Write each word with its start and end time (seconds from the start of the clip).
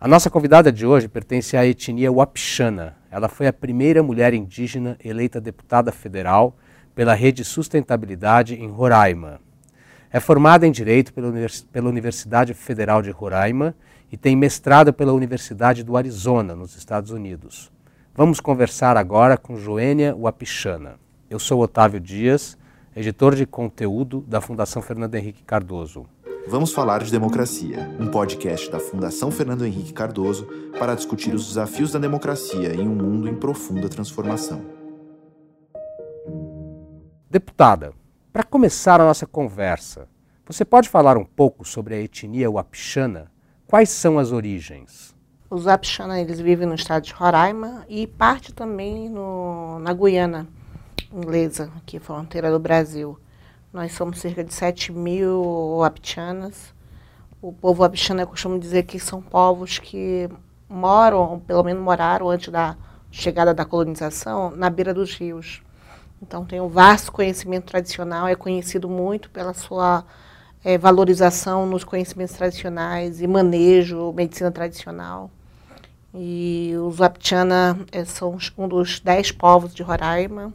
A 0.00 0.06
nossa 0.06 0.30
convidada 0.30 0.70
de 0.70 0.86
hoje 0.86 1.08
pertence 1.08 1.56
à 1.56 1.66
etnia 1.66 2.12
Wapixana. 2.12 2.94
Ela 3.10 3.28
foi 3.28 3.48
a 3.48 3.52
primeira 3.52 4.00
mulher 4.00 4.32
indígena 4.32 4.96
eleita 5.02 5.40
deputada 5.40 5.90
federal 5.90 6.56
pela 6.94 7.14
Rede 7.14 7.44
Sustentabilidade 7.44 8.54
em 8.54 8.68
Roraima. 8.68 9.40
É 10.08 10.20
formada 10.20 10.64
em 10.64 10.70
Direito 10.70 11.12
pela 11.12 11.88
Universidade 11.88 12.54
Federal 12.54 13.02
de 13.02 13.10
Roraima 13.10 13.74
e 14.12 14.16
tem 14.16 14.36
mestrado 14.36 14.92
pela 14.92 15.12
Universidade 15.12 15.82
do 15.82 15.96
Arizona, 15.96 16.54
nos 16.54 16.76
Estados 16.76 17.10
Unidos. 17.10 17.72
Vamos 18.14 18.38
conversar 18.38 18.96
agora 18.96 19.36
com 19.36 19.56
Joênia 19.56 20.14
Wapixana. 20.14 20.94
Eu 21.28 21.40
sou 21.40 21.60
Otávio 21.60 21.98
Dias, 21.98 22.56
editor 22.94 23.34
de 23.34 23.44
conteúdo 23.44 24.24
da 24.28 24.40
Fundação 24.40 24.80
Fernando 24.80 25.16
Henrique 25.16 25.42
Cardoso. 25.42 26.06
Vamos 26.50 26.72
falar 26.72 27.02
de 27.02 27.12
democracia, 27.12 27.94
um 28.00 28.10
podcast 28.10 28.70
da 28.70 28.80
Fundação 28.80 29.30
Fernando 29.30 29.66
Henrique 29.66 29.92
Cardoso 29.92 30.48
para 30.78 30.94
discutir 30.94 31.34
os 31.34 31.46
desafios 31.46 31.92
da 31.92 31.98
democracia 31.98 32.74
em 32.74 32.88
um 32.88 32.94
mundo 32.94 33.28
em 33.28 33.34
profunda 33.34 33.86
transformação. 33.86 34.64
Deputada, 37.28 37.92
para 38.32 38.42
começar 38.42 38.98
a 38.98 39.04
nossa 39.04 39.26
conversa, 39.26 40.08
você 40.46 40.64
pode 40.64 40.88
falar 40.88 41.18
um 41.18 41.24
pouco 41.24 41.68
sobre 41.68 41.94
a 41.94 42.00
etnia 42.00 42.50
Wapixana? 42.50 43.30
Quais 43.66 43.90
são 43.90 44.18
as 44.18 44.32
origens? 44.32 45.14
Os 45.50 45.64
Wapixana 45.64 46.18
eles 46.18 46.40
vivem 46.40 46.66
no 46.66 46.76
estado 46.76 47.04
de 47.04 47.12
Roraima 47.12 47.84
e 47.90 48.06
parte 48.06 48.54
também 48.54 49.10
no, 49.10 49.78
na 49.80 49.92
Guiana 49.92 50.48
inglesa, 51.12 51.70
que 51.84 51.98
é 51.98 52.00
fronteira 52.00 52.50
do 52.50 52.58
Brasil. 52.58 53.18
Nós 53.70 53.92
somos 53.92 54.18
cerca 54.18 54.42
de 54.42 54.54
7 54.54 54.92
mil 54.92 55.82
abitianas. 55.84 56.74
O 57.40 57.52
povo 57.52 57.84
abitiano, 57.84 58.22
eu 58.22 58.26
costumo 58.26 58.58
dizer 58.58 58.84
que 58.84 58.98
são 58.98 59.20
povos 59.20 59.78
que 59.78 60.28
moram, 60.66 61.38
pelo 61.46 61.62
menos 61.62 61.82
moraram 61.82 62.30
antes 62.30 62.48
da 62.48 62.76
chegada 63.10 63.52
da 63.52 63.66
colonização, 63.66 64.50
na 64.50 64.70
beira 64.70 64.94
dos 64.94 65.14
rios. 65.14 65.62
Então 66.22 66.46
tem 66.46 66.60
um 66.60 66.68
vasto 66.68 67.12
conhecimento 67.12 67.66
tradicional, 67.66 68.26
é 68.26 68.34
conhecido 68.34 68.88
muito 68.88 69.30
pela 69.30 69.52
sua 69.52 70.02
é, 70.64 70.78
valorização 70.78 71.66
nos 71.66 71.84
conhecimentos 71.84 72.34
tradicionais 72.34 73.20
e 73.20 73.26
manejo, 73.26 74.12
medicina 74.12 74.50
tradicional. 74.50 75.30
E 76.14 76.72
os 76.82 76.98
Wapitiana 76.98 77.78
é, 77.92 78.02
são 78.06 78.38
um 78.56 78.66
dos 78.66 78.98
dez 78.98 79.30
povos 79.30 79.74
de 79.74 79.82
Roraima 79.82 80.54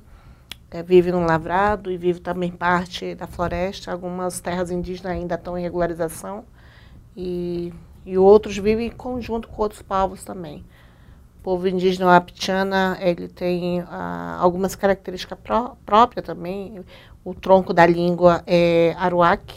é, 0.73 0.81
vive 0.81 1.11
no 1.11 1.23
lavrado 1.23 1.91
e 1.91 1.97
vive 1.97 2.19
também 2.19 2.51
parte 2.51 3.13
da 3.13 3.27
floresta. 3.27 3.91
Algumas 3.91 4.41
terras 4.41 4.71
indígenas 4.71 5.13
ainda 5.13 5.35
estão 5.35 5.55
em 5.55 5.61
regularização 5.61 6.43
e, 7.15 7.71
e 8.03 8.17
outros 8.17 8.57
vivem 8.57 8.87
em 8.87 8.91
conjunto 8.91 9.47
com 9.47 9.61
outros 9.61 9.83
povos 9.83 10.23
também. 10.23 10.65
O 11.39 11.43
povo 11.43 11.67
indígena 11.67 12.07
Wapitiana, 12.07 12.97
ele 12.99 13.27
tem 13.27 13.81
ah, 13.81 14.37
algumas 14.39 14.75
características 14.75 15.37
pró 15.43 15.77
próprias 15.85 16.25
também. 16.25 16.83
O 17.23 17.35
tronco 17.35 17.71
da 17.71 17.85
língua 17.85 18.43
é 18.47 18.95
aruac, 18.97 19.53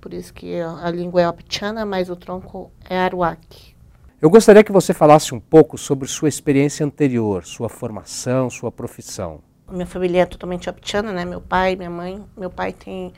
por 0.00 0.12
isso 0.12 0.34
que 0.34 0.60
a 0.60 0.90
língua 0.90 1.22
é 1.22 1.26
Wapitiana, 1.26 1.86
mas 1.86 2.10
o 2.10 2.16
tronco 2.16 2.70
é 2.88 2.98
aruac. 2.98 3.74
Eu 4.20 4.28
gostaria 4.28 4.62
que 4.62 4.72
você 4.72 4.92
falasse 4.92 5.34
um 5.34 5.40
pouco 5.40 5.78
sobre 5.78 6.06
sua 6.06 6.28
experiência 6.28 6.84
anterior, 6.84 7.46
sua 7.46 7.70
formação, 7.70 8.50
sua 8.50 8.70
profissão 8.70 9.40
minha 9.70 9.86
família 9.86 10.22
é 10.22 10.26
totalmente 10.26 10.68
optiana, 10.68 11.12
né? 11.12 11.24
Meu 11.24 11.40
pai, 11.40 11.76
minha 11.76 11.90
mãe. 11.90 12.24
Meu 12.36 12.50
pai 12.50 12.72
tem 12.72 13.12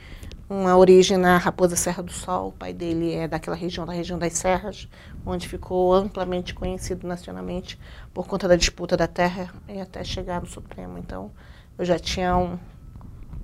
uma 0.49 0.77
origem 0.77 1.17
na 1.17 1.37
Raposa 1.37 1.75
Serra 1.75 2.03
do 2.03 2.11
Sol. 2.11 2.49
O 2.49 2.51
pai 2.51 2.73
dele 2.73 3.13
é 3.13 3.27
daquela 3.27 3.55
região, 3.55 3.85
da 3.85 3.93
região 3.93 4.19
das 4.19 4.33
Serras, 4.33 4.87
onde 5.25 5.47
ficou 5.47 5.93
amplamente 5.93 6.53
conhecido 6.53 7.07
nacionalmente 7.07 7.79
por 8.13 8.27
conta 8.27 8.47
da 8.47 8.55
disputa 8.55 8.95
da 8.95 9.07
terra 9.07 9.53
e 9.67 9.79
até 9.79 10.03
chegar 10.03 10.41
no 10.41 10.47
Supremo. 10.47 10.97
Então, 10.97 11.31
eu 11.77 11.85
já 11.85 11.97
tinha 11.97 12.37
um, 12.37 12.57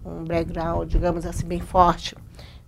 um 0.05 0.23
background, 0.23 0.89
digamos 0.89 1.25
assim, 1.25 1.47
bem 1.47 1.59
forte. 1.59 2.15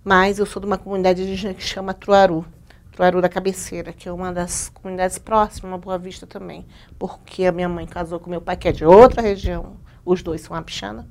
Mas 0.04 0.38
eu 0.38 0.46
sou 0.46 0.60
de 0.60 0.66
uma 0.66 0.78
comunidade 0.78 1.22
indígena 1.22 1.54
que 1.54 1.62
chama 1.62 1.94
Truaru. 1.94 2.44
Truaru 2.90 3.22
da 3.22 3.28
Cabeceira, 3.28 3.92
que 3.92 4.08
é 4.08 4.12
uma 4.12 4.32
das 4.32 4.68
comunidades 4.68 5.16
próximas 5.18 5.72
a 5.72 5.78
Boa 5.78 5.96
Vista 5.96 6.26
também, 6.26 6.66
porque 6.98 7.46
a 7.46 7.52
minha 7.52 7.68
mãe 7.68 7.86
casou 7.86 8.20
com 8.20 8.28
meu 8.28 8.40
pai, 8.40 8.56
que 8.56 8.68
é 8.68 8.72
de 8.72 8.84
outra 8.84 9.22
região, 9.22 9.76
os 10.04 10.22
dois 10.22 10.40
são 10.40 10.56
apixana, 10.56 11.06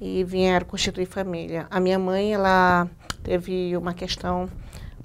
e 0.00 0.24
vieram 0.24 0.66
constituir 0.66 1.06
família. 1.06 1.66
A 1.70 1.80
minha 1.80 1.98
mãe, 1.98 2.34
ela 2.34 2.88
teve 3.22 3.76
uma 3.76 3.94
questão 3.94 4.48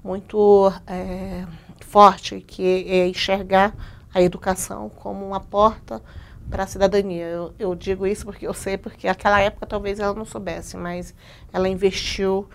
muito 0.02 0.72
é, 0.86 1.46
forte, 1.86 2.40
que 2.40 2.86
é 2.88 3.06
enxergar 3.06 3.74
a 4.12 4.20
educação 4.20 4.88
como 4.88 5.24
uma 5.26 5.40
porta 5.40 6.02
para 6.50 6.64
a 6.64 6.66
cidadania. 6.66 7.24
Eu, 7.24 7.54
eu, 7.58 7.74
digo 7.74 8.06
isso 8.06 8.24
porque 8.24 8.46
eu 8.46 8.54
sei, 8.54 8.76
porque 8.76 9.06
naquela 9.06 9.40
época 9.40 9.66
talvez 9.66 10.00
ela 10.00 10.14
não 10.14 10.24
soubesse, 10.24 10.76
mas 10.76 11.14
ela 11.52 11.68
investiu 11.68 12.48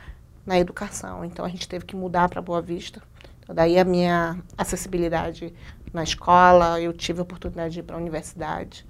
na 0.46 0.59
educação. 0.59 1.24
Então 1.24 1.46
a 1.46 1.50
gente 1.50 1.68
teve 1.68 1.86
que 1.86 1.96
mudar 1.96 2.30
para 2.30 2.42
Boa 2.42 2.62
Vista. 2.62 3.02
Então, 3.42 3.56
daí 3.56 3.80
a 3.80 3.86
minha 3.86 4.38
acessibilidade 4.58 5.53
na 5.94 6.03
escola, 6.03 6.80
eu 6.82 6.92
tive 6.92 7.20
a 7.20 7.24
oportunidade 7.24 7.74
de 7.74 7.80
ir 7.80 7.84
para 7.84 7.96
a 7.96 8.00
universidade. 8.00 8.86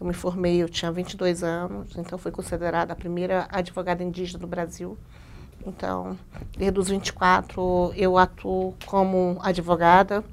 Eu 0.00 0.06
me 0.06 0.14
formei, 0.14 0.62
eu 0.62 0.68
tinha 0.68 0.92
22 0.92 1.42
anos, 1.42 1.96
então 1.96 2.18
fui 2.18 2.30
considerada 2.30 2.92
a 2.92 2.96
primeira 2.96 3.48
advogada 3.50 4.02
indígena 4.02 4.38
do 4.38 4.46
Brasil. 4.46 4.96
Então, 5.66 6.16
desde 6.56 6.78
os 6.78 6.88
24, 6.88 7.92
eu 7.96 8.16
atuo 8.16 8.74
como 8.86 9.38
advogada 9.42 10.24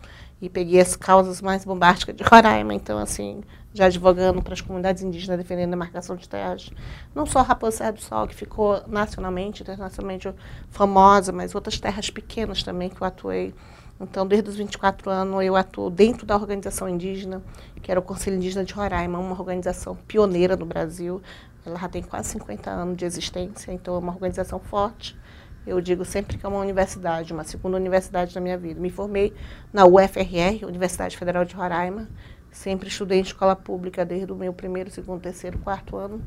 e 0.41 0.49
peguei 0.49 0.79
as 0.79 0.95
causas 0.95 1.41
mais 1.41 1.65
bombásticas 1.65 2.15
de 2.15 2.23
Roraima. 2.23 2.73
Então, 2.73 2.99
assim, 2.99 3.41
já 3.73 3.85
advogando 3.85 4.41
para 4.41 4.53
as 4.53 4.61
comunidades 4.61 5.01
indígenas 5.01 5.37
defendendo 5.37 5.73
a 5.73 5.77
marcação 5.77 6.15
de 6.15 6.29
terras. 6.29 6.71
Não 7.13 7.25
só 7.25 7.39
a 7.39 7.43
Raposa 7.43 7.91
do 7.91 8.01
Sol, 8.01 8.27
que 8.27 8.35
ficou 8.35 8.81
nacionalmente, 8.87 9.63
internacionalmente 9.63 10.31
famosa, 10.69 11.31
mas 11.31 11.55
outras 11.55 11.79
terras 11.79 12.09
pequenas 12.09 12.63
também 12.63 12.89
que 12.89 13.01
eu 13.01 13.07
atuei 13.07 13.53
então, 13.99 14.27
desde 14.27 14.49
os 14.49 14.57
24 14.57 15.09
anos, 15.09 15.41
eu 15.43 15.55
atuo 15.55 15.89
dentro 15.89 16.25
da 16.25 16.35
organização 16.35 16.87
indígena, 16.89 17.41
que 17.81 17.89
era 17.89 17.99
o 17.99 18.03
Conselho 18.03 18.35
Indígena 18.35 18.65
de 18.65 18.73
Roraima, 18.73 19.17
uma 19.17 19.31
organização 19.39 19.95
pioneira 19.95 20.57
no 20.57 20.65
Brasil. 20.65 21.21
Ela 21.65 21.79
já 21.79 21.87
tem 21.87 22.03
quase 22.03 22.29
50 22.29 22.69
anos 22.69 22.97
de 22.97 23.05
existência, 23.05 23.71
então 23.71 23.95
é 23.95 23.99
uma 23.99 24.11
organização 24.11 24.59
forte. 24.59 25.17
Eu 25.65 25.79
digo 25.79 26.03
sempre 26.03 26.37
que 26.37 26.45
é 26.45 26.49
uma 26.49 26.59
universidade, 26.59 27.31
uma 27.31 27.45
segunda 27.45 27.77
universidade 27.77 28.35
na 28.35 28.41
minha 28.41 28.57
vida. 28.57 28.79
Me 28.79 28.89
formei 28.89 29.33
na 29.71 29.85
UFRR, 29.85 30.65
Universidade 30.67 31.17
Federal 31.17 31.45
de 31.45 31.55
Roraima. 31.55 32.07
Sempre 32.51 32.89
estudei 32.89 33.19
em 33.19 33.21
escola 33.21 33.55
pública 33.55 34.05
desde 34.05 34.31
o 34.31 34.35
meu 34.35 34.53
primeiro, 34.53 34.91
segundo, 34.91 35.21
terceiro, 35.21 35.57
quarto 35.59 35.95
ano. 35.95 36.21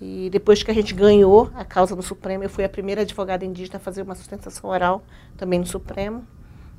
E 0.00 0.28
depois 0.30 0.62
que 0.62 0.70
a 0.70 0.74
gente 0.74 0.94
ganhou 0.94 1.50
a 1.54 1.64
causa 1.64 1.96
no 1.96 2.02
Supremo, 2.02 2.44
eu 2.44 2.50
fui 2.50 2.64
a 2.64 2.68
primeira 2.68 3.00
advogada 3.00 3.44
indígena 3.44 3.78
a 3.78 3.80
fazer 3.80 4.02
uma 4.02 4.14
sustentação 4.14 4.68
oral 4.70 5.02
também 5.36 5.58
no 5.58 5.66
Supremo 5.66 6.24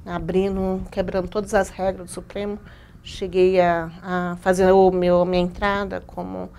abrindo, 0.05 0.81
quebrando 0.91 1.27
todas 1.27 1.53
as 1.53 1.69
regras 1.69 2.07
do 2.07 2.11
Supremo. 2.11 2.59
Cheguei 3.03 3.59
a, 3.59 3.89
a 4.03 4.37
fazer 4.41 4.71
o 4.71 4.91
meu, 4.91 5.25
minha 5.25 5.41
entrada 5.41 6.01
como 6.05 6.49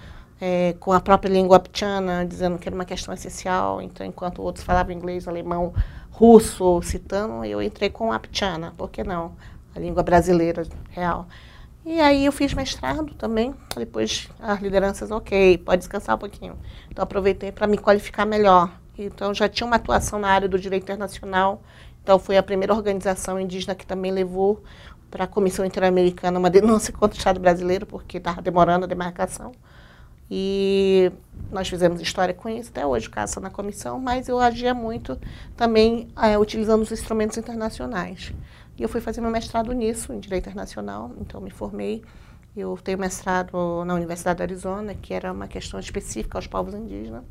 é, 0.41 0.75
com 0.81 0.93
a 0.93 1.01
própria 1.01 1.31
língua 1.31 1.59
aptiana, 1.59 2.25
dizendo 2.25 2.59
que 2.59 2.69
era 2.69 2.75
uma 2.75 2.85
questão 2.85 3.13
essencial. 3.13 3.83
Então, 3.83 4.07
enquanto 4.07 4.43
outros 4.43 4.65
falavam 4.65 4.93
inglês, 4.93 5.29
alemão, 5.29 5.75
russo, 6.11 6.81
citando, 6.83 7.45
eu 7.45 7.63
entrei 7.63 7.91
com 7.91 8.13
a 8.13 8.17
aptiana, 8.17 8.73
por 8.77 8.91
que 8.91 9.05
não? 9.05 9.37
A 9.75 9.79
língua 9.79 10.03
brasileira 10.03 10.67
real. 10.91 11.27
E 11.85 11.99
aí 11.99 12.27
eu 12.27 12.33
fiz 12.33 12.53
mestrado 12.53 13.15
também, 13.15 13.55
depois 13.75 14.29
as 14.39 14.61
lideranças, 14.61 15.11
ok, 15.11 15.57
pode 15.59 15.79
descansar 15.79 16.17
um 16.17 16.19
pouquinho. 16.19 16.59
Então 16.91 17.03
aproveitei 17.03 17.51
para 17.51 17.67
me 17.67 17.79
qualificar 17.79 18.27
melhor. 18.27 18.71
Então 18.99 19.33
já 19.33 19.49
tinha 19.49 19.67
uma 19.67 19.77
atuação 19.77 20.19
na 20.19 20.29
área 20.29 20.47
do 20.47 20.59
direito 20.59 20.83
internacional, 20.83 21.63
então, 22.03 22.19
foi 22.19 22.37
a 22.37 22.43
primeira 22.43 22.75
organização 22.75 23.39
indígena 23.39 23.75
que 23.75 23.87
também 23.87 24.11
levou 24.11 24.63
para 25.11 25.25
a 25.25 25.27
Comissão 25.27 25.65
Interamericana 25.65 26.39
uma 26.39 26.51
denúncia 26.51 26.93
contra 26.95 27.17
o 27.17 27.19
Estado 27.19 27.41
brasileiro, 27.41 27.87
porque 27.87 28.19
estava 28.19 28.41
demorando 28.41 28.85
a 28.85 28.89
demarcação. 28.89 29.53
E 30.31 31.11
nós 31.51 31.69
fizemos 31.69 32.01
história 32.01 32.33
com 32.33 32.49
isso, 32.49 32.71
até 32.71 32.87
hoje 32.87 33.11
caça 33.11 33.41
na 33.41 33.51
comissão, 33.51 33.99
mas 33.99 34.29
eu 34.29 34.39
agia 34.39 34.73
muito 34.73 35.19
também 35.57 36.09
é, 36.17 36.39
utilizando 36.39 36.83
os 36.83 36.93
instrumentos 36.93 37.37
internacionais. 37.37 38.33
E 38.79 38.83
eu 38.83 38.89
fui 38.89 39.01
fazer 39.01 39.21
meu 39.21 39.31
mestrado 39.31 39.73
nisso, 39.73 40.13
em 40.13 40.21
Direito 40.21 40.49
Internacional, 40.49 41.11
então 41.21 41.41
me 41.41 41.51
formei. 41.51 42.03
Eu 42.57 42.79
tenho 42.83 42.99
mestrado 42.99 43.85
na 43.85 43.95
Universidade 43.95 44.39
do 44.39 44.43
Arizona, 44.43 44.95
que 44.95 45.13
era 45.13 45.33
uma 45.33 45.49
questão 45.49 45.81
específica 45.81 46.39
aos 46.39 46.47
povos 46.47 46.75
indígenas. 46.75 47.25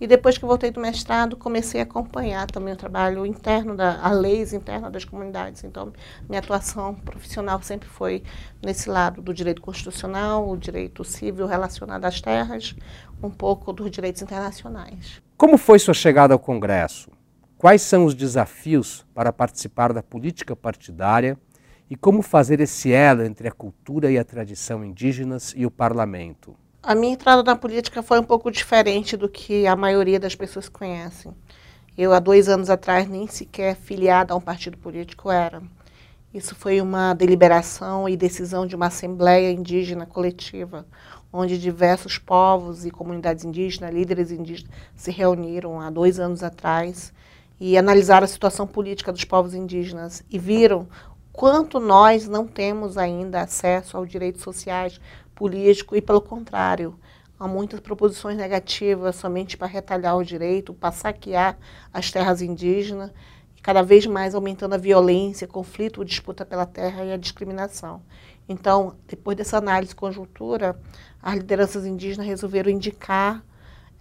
E 0.00 0.06
depois 0.06 0.36
que 0.36 0.44
voltei 0.44 0.70
do 0.70 0.80
mestrado, 0.80 1.36
comecei 1.36 1.80
a 1.80 1.84
acompanhar 1.84 2.46
também 2.50 2.74
o 2.74 2.76
trabalho 2.76 3.24
interno, 3.24 3.74
da, 3.74 3.98
a 4.02 4.10
leis 4.12 4.52
internas 4.52 4.92
das 4.92 5.04
comunidades. 5.04 5.64
Então, 5.64 5.92
minha 6.28 6.40
atuação 6.40 6.94
profissional 6.94 7.62
sempre 7.62 7.88
foi 7.88 8.22
nesse 8.62 8.90
lado 8.90 9.22
do 9.22 9.32
direito 9.32 9.62
constitucional, 9.62 10.48
o 10.48 10.56
direito 10.56 11.02
civil 11.02 11.46
relacionado 11.46 12.04
às 12.04 12.20
terras, 12.20 12.76
um 13.22 13.30
pouco 13.30 13.72
dos 13.72 13.90
direitos 13.90 14.20
internacionais. 14.20 15.22
Como 15.36 15.56
foi 15.56 15.78
sua 15.78 15.94
chegada 15.94 16.34
ao 16.34 16.38
Congresso? 16.38 17.10
Quais 17.56 17.80
são 17.80 18.04
os 18.04 18.14
desafios 18.14 19.06
para 19.14 19.32
participar 19.32 19.92
da 19.92 20.02
política 20.02 20.54
partidária 20.54 21.38
E 21.88 21.94
como 21.94 22.20
fazer 22.20 22.58
esse 22.60 22.92
elo 22.92 23.22
entre 23.22 23.46
a 23.46 23.52
cultura 23.52 24.10
e 24.10 24.18
a 24.18 24.24
tradição 24.24 24.84
indígenas 24.84 25.54
e 25.56 25.64
o 25.64 25.70
parlamento? 25.70 26.56
A 26.86 26.94
minha 26.94 27.14
entrada 27.14 27.42
na 27.42 27.56
política 27.56 28.00
foi 28.00 28.20
um 28.20 28.22
pouco 28.22 28.48
diferente 28.48 29.16
do 29.16 29.28
que 29.28 29.66
a 29.66 29.74
maioria 29.74 30.20
das 30.20 30.36
pessoas 30.36 30.68
conhecem. 30.68 31.34
Eu, 31.98 32.12
há 32.12 32.20
dois 32.20 32.48
anos 32.48 32.70
atrás, 32.70 33.08
nem 33.08 33.26
sequer 33.26 33.74
filiada 33.74 34.32
a 34.32 34.36
um 34.36 34.40
partido 34.40 34.78
político 34.78 35.28
era. 35.28 35.60
Isso 36.32 36.54
foi 36.54 36.80
uma 36.80 37.12
deliberação 37.12 38.08
e 38.08 38.16
decisão 38.16 38.68
de 38.68 38.76
uma 38.76 38.86
assembleia 38.86 39.50
indígena 39.50 40.06
coletiva, 40.06 40.86
onde 41.32 41.58
diversos 41.58 42.18
povos 42.18 42.86
e 42.86 42.90
comunidades 42.92 43.44
indígenas, 43.44 43.92
líderes 43.92 44.30
indígenas, 44.30 44.72
se 44.94 45.10
reuniram 45.10 45.80
há 45.80 45.90
dois 45.90 46.20
anos 46.20 46.44
atrás 46.44 47.12
e 47.58 47.76
analisaram 47.76 48.26
a 48.26 48.28
situação 48.28 48.64
política 48.64 49.10
dos 49.10 49.24
povos 49.24 49.54
indígenas 49.54 50.22
e 50.30 50.38
viram 50.38 50.86
quanto 51.32 51.78
nós 51.78 52.26
não 52.26 52.46
temos 52.46 52.96
ainda 52.96 53.42
acesso 53.42 53.96
aos 53.96 54.08
direitos 54.08 54.40
sociais, 54.40 54.98
político 55.36 55.94
e, 55.94 56.00
pelo 56.00 56.20
contrário, 56.20 56.98
há 57.38 57.46
muitas 57.46 57.78
proposições 57.78 58.36
negativas 58.36 59.14
somente 59.14 59.56
para 59.56 59.68
retalhar 59.68 60.16
o 60.16 60.24
direito, 60.24 60.74
para 60.74 60.90
saquear 60.90 61.56
as 61.92 62.10
terras 62.10 62.42
indígenas, 62.42 63.12
cada 63.62 63.82
vez 63.82 64.06
mais 64.06 64.34
aumentando 64.34 64.74
a 64.74 64.78
violência, 64.78 65.46
conflito, 65.46 66.04
disputa 66.04 66.44
pela 66.44 66.66
terra 66.66 67.04
e 67.04 67.12
a 67.12 67.16
discriminação. 67.16 68.02
Então, 68.48 68.96
depois 69.06 69.36
dessa 69.36 69.58
análise 69.58 69.94
conjuntura, 69.94 70.80
as 71.22 71.34
lideranças 71.34 71.84
indígenas 71.84 72.26
resolveram 72.26 72.70
indicar 72.70 73.44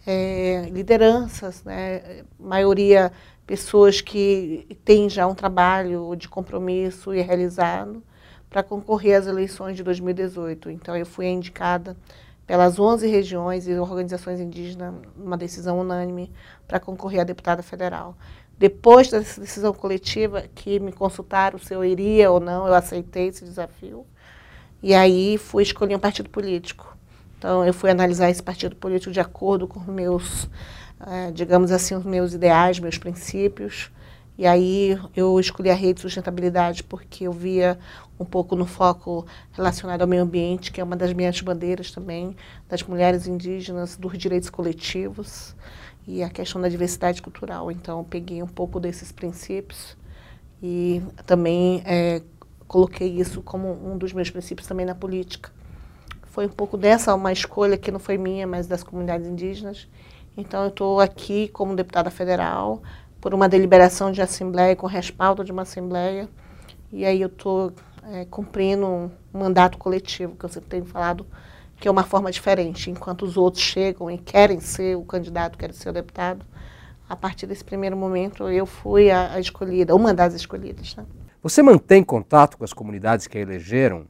é, 0.05 0.69
lideranças, 0.71 1.63
né, 1.63 2.23
maioria 2.39 3.11
pessoas 3.45 4.01
que 4.01 4.77
têm 4.85 5.09
já 5.09 5.25
um 5.27 5.35
trabalho 5.35 6.15
de 6.15 6.29
compromisso 6.29 7.13
e 7.13 7.21
realizado, 7.21 8.03
para 8.55 8.63
concorrer 8.63 9.17
às 9.17 9.27
eleições 9.27 9.75
de 9.75 9.83
2018. 9.83 10.69
Então, 10.69 10.95
eu 10.95 11.05
fui 11.05 11.25
indicada 11.25 11.97
pelas 12.47 12.79
11 12.79 13.05
regiões 13.05 13.67
e 13.67 13.73
organizações 13.73 14.39
indígenas, 14.39 14.95
uma 15.17 15.35
decisão 15.35 15.77
unânime, 15.77 16.31
para 16.65 16.79
concorrer 16.79 17.19
a 17.19 17.25
deputada 17.25 17.61
federal. 17.61 18.15
Depois 18.57 19.09
dessa 19.09 19.41
decisão 19.41 19.73
coletiva, 19.73 20.45
que 20.55 20.79
me 20.79 20.93
consultaram 20.93 21.59
se 21.59 21.73
eu 21.73 21.83
iria 21.83 22.31
ou 22.31 22.39
não, 22.39 22.65
eu 22.65 22.73
aceitei 22.73 23.27
esse 23.27 23.43
desafio. 23.43 24.05
E 24.81 24.95
aí 24.95 25.37
fui 25.37 25.61
escolher 25.61 25.97
um 25.97 25.99
partido 25.99 26.29
político. 26.29 26.97
Então, 27.37 27.65
eu 27.65 27.73
fui 27.73 27.91
analisar 27.91 28.29
esse 28.29 28.41
partido 28.41 28.77
político 28.77 29.11
de 29.11 29.19
acordo 29.19 29.67
com 29.67 29.81
meus, 29.81 30.47
eh, 31.05 31.29
digamos 31.33 31.73
assim, 31.73 31.93
os 31.93 32.05
meus 32.05 32.33
ideais, 32.33 32.79
meus 32.79 32.97
princípios. 32.97 33.91
E 34.37 34.45
aí 34.45 34.99
eu 35.15 35.39
escolhi 35.39 35.69
a 35.69 35.73
rede 35.73 35.95
de 35.95 36.01
sustentabilidade 36.01 36.83
porque 36.83 37.25
eu 37.25 37.31
via 37.31 37.79
um 38.19 38.25
pouco 38.25 38.55
no 38.55 38.65
foco 38.65 39.25
relacionado 39.51 40.01
ao 40.01 40.07
meio 40.07 40.23
ambiente, 40.23 40.71
que 40.71 40.79
é 40.79 40.83
uma 40.83 40.95
das 40.95 41.13
minhas 41.13 41.39
bandeiras 41.41 41.91
também, 41.91 42.35
das 42.69 42.81
mulheres 42.83 43.27
indígenas, 43.27 43.97
dos 43.97 44.17
direitos 44.17 44.49
coletivos 44.49 45.55
e 46.07 46.23
a 46.23 46.29
questão 46.29 46.61
da 46.61 46.69
diversidade 46.69 47.21
cultural. 47.21 47.71
Então, 47.71 48.03
peguei 48.03 48.41
um 48.41 48.47
pouco 48.47 48.79
desses 48.79 49.11
princípios 49.11 49.97
e 50.61 51.01
também 51.25 51.81
é, 51.85 52.21
coloquei 52.67 53.19
isso 53.19 53.41
como 53.41 53.71
um 53.71 53.97
dos 53.97 54.13
meus 54.13 54.29
princípios 54.29 54.67
também 54.67 54.85
na 54.85 54.95
política. 54.95 55.51
Foi 56.27 56.45
um 56.45 56.49
pouco 56.49 56.77
dessa 56.77 57.13
uma 57.13 57.31
escolha 57.31 57.77
que 57.77 57.91
não 57.91 57.99
foi 57.99 58.17
minha, 58.17 58.45
mas 58.45 58.67
das 58.67 58.83
comunidades 58.83 59.27
indígenas. 59.27 59.87
Então, 60.37 60.63
eu 60.63 60.69
estou 60.69 60.99
aqui 60.99 61.47
como 61.49 61.75
deputada 61.75 62.09
federal, 62.09 62.81
por 63.21 63.33
uma 63.33 63.47
deliberação 63.49 64.11
de 64.11 64.21
assembleia, 64.21 64.75
com 64.75 64.85
respaldo 64.85 65.43
de 65.43 65.51
uma 65.51 65.63
assembleia. 65.63 66.29
E 66.91 67.05
aí 67.05 67.21
eu 67.21 67.27
estou 67.27 67.73
é, 68.11 68.25
cumprindo 68.25 68.85
um 68.85 69.11
mandato 69.33 69.77
coletivo, 69.77 70.35
que 70.35 70.45
eu 70.45 70.49
sempre 70.49 70.69
tenho 70.69 70.85
falado, 70.85 71.25
que 71.77 71.87
é 71.87 71.91
uma 71.91 72.03
forma 72.03 72.31
diferente. 72.31 72.89
Enquanto 72.89 73.23
os 73.23 73.37
outros 73.37 73.63
chegam 73.63 74.09
e 74.09 74.17
querem 74.17 74.59
ser 74.59 74.95
o 74.95 75.03
candidato, 75.03 75.57
querem 75.57 75.75
ser 75.75 75.89
o 75.89 75.93
deputado, 75.93 76.45
a 77.07 77.15
partir 77.15 77.45
desse 77.45 77.63
primeiro 77.63 77.95
momento 77.95 78.49
eu 78.49 78.65
fui 78.65 79.11
a, 79.11 79.33
a 79.33 79.39
escolhida, 79.39 79.95
uma 79.95 80.13
das 80.13 80.33
escolhidas. 80.33 80.95
Né? 80.95 81.05
Você 81.41 81.61
mantém 81.61 82.03
contato 82.03 82.57
com 82.57 82.63
as 82.63 82.73
comunidades 82.73 83.27
que 83.27 83.37
a 83.37 83.41
elegeram? 83.41 84.05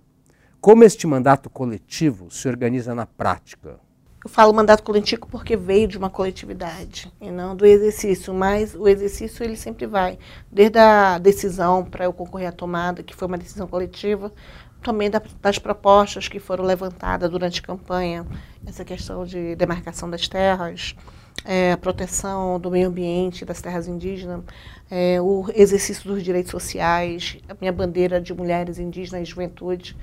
Como 0.62 0.83
este 0.83 1.06
mandato 1.06 1.50
coletivo 1.50 2.31
se 2.31 2.48
organiza 2.48 2.95
na 2.95 3.06
prática? 3.06 3.80
Eu 4.25 4.30
falo 4.30 4.51
mandato 4.51 4.81
coletivo 4.81 5.27
porque 5.27 5.56
veio 5.56 5.88
de 5.88 6.00
uma 6.00 6.10
coletividade 6.10 7.13
e 7.22 7.30
não 7.30 7.56
do 7.56 7.63
exercício, 7.63 8.33
mas 8.33 8.74
o 8.74 8.88
exercício 8.88 9.44
ele 9.44 9.56
sempre 9.56 9.86
vai, 9.86 10.18
desde 10.51 10.80
a 10.80 11.19
decisão 11.19 11.86
para 11.86 12.06
eu 12.06 12.12
concorrer 12.12 12.48
à 12.48 12.51
tomada, 12.51 13.04
que 13.04 13.16
foi 13.16 13.27
uma 13.27 13.38
decisão 13.38 13.68
coletiva, 13.68 14.33
também 14.81 15.12
das 15.39 15.60
propostas 15.60 16.27
que 16.27 16.39
foram 16.39 16.63
levantadas 16.63 17.30
durante 17.30 17.60
a 17.60 17.63
campanha, 17.63 18.25
essa 18.66 18.83
questão 18.83 19.25
de 19.25 19.56
demarcação 19.56 20.10
das 20.10 20.27
terras, 20.27 20.95
é, 21.44 21.74
a 21.74 21.77
proteção 21.77 22.60
do 22.60 22.72
meio 22.72 22.88
ambiente, 22.88 23.45
das 23.45 23.62
terras 23.62 23.88
indígenas, 23.88 24.42
é, 24.89 25.22
o 25.22 25.45
exercício 25.54 26.04
dos 26.12 26.24
direitos 26.24 26.50
sociais, 26.50 27.38
a 27.48 27.56
minha 27.62 27.72
bandeira 27.72 28.19
de 28.19 28.33
mulheres 28.33 28.80
indígenas 28.80 29.22
e 29.22 29.25
juventude, 29.30 29.95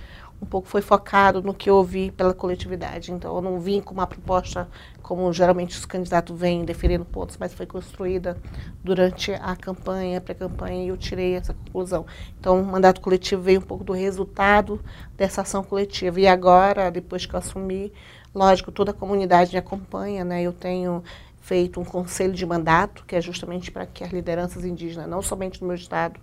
um 0.43 0.47
pouco 0.47 0.67
foi 0.67 0.83
focado 0.83 1.41
no 1.41 1.55
que 1.55 1.71
eu 1.71 1.77
ouvi 1.77 2.11
pela 2.11 2.35
coletividade. 2.35 3.13
Então, 3.13 3.37
eu 3.37 3.41
não 3.41 3.61
vim 3.61 3.81
com 3.81 3.95
uma 3.95 4.09
proposta 4.09 4.69
como 5.01 5.33
geralmente 5.33 5.79
os 5.79 5.87
candidatos 5.87 6.37
vêm 6.37 6.65
deferindo 6.65 7.05
pontos, 7.05 7.37
mas 7.39 7.55
foi 7.55 7.65
construída 7.65 8.37
durante 8.83 9.33
a 9.33 9.55
campanha, 9.55 10.21
pré-campanha, 10.21 10.85
e 10.85 10.89
eu 10.89 10.97
tirei 10.97 11.35
essa 11.35 11.55
conclusão. 11.55 12.05
Então, 12.41 12.61
o 12.61 12.65
mandato 12.65 13.01
coletivo 13.01 13.41
veio 13.41 13.61
um 13.61 13.65
pouco 13.65 13.85
do 13.85 13.93
resultado 13.93 14.81
dessa 15.17 15.43
ação 15.43 15.63
coletiva. 15.63 16.21
E 16.21 16.27
agora, 16.27 16.91
depois 16.91 17.25
que 17.25 17.35
eu 17.35 17.39
assumi, 17.39 17.93
lógico, 18.35 18.73
toda 18.73 18.91
a 18.91 18.95
comunidade 18.95 19.53
me 19.53 19.59
acompanha, 19.59 20.25
né? 20.25 20.43
Eu 20.43 20.53
tenho 20.53 21.05
feito 21.41 21.81
um 21.81 21.85
conselho 21.85 22.33
de 22.33 22.45
mandato, 22.45 23.05
que 23.05 23.15
é 23.15 23.21
justamente 23.21 23.71
para 23.71 23.87
que 23.87 24.03
as 24.03 24.11
lideranças 24.11 24.65
indígenas, 24.65 25.09
não 25.09 25.23
somente 25.23 25.61
do 25.61 25.67
meu 25.67 25.77
estado, 25.77 26.19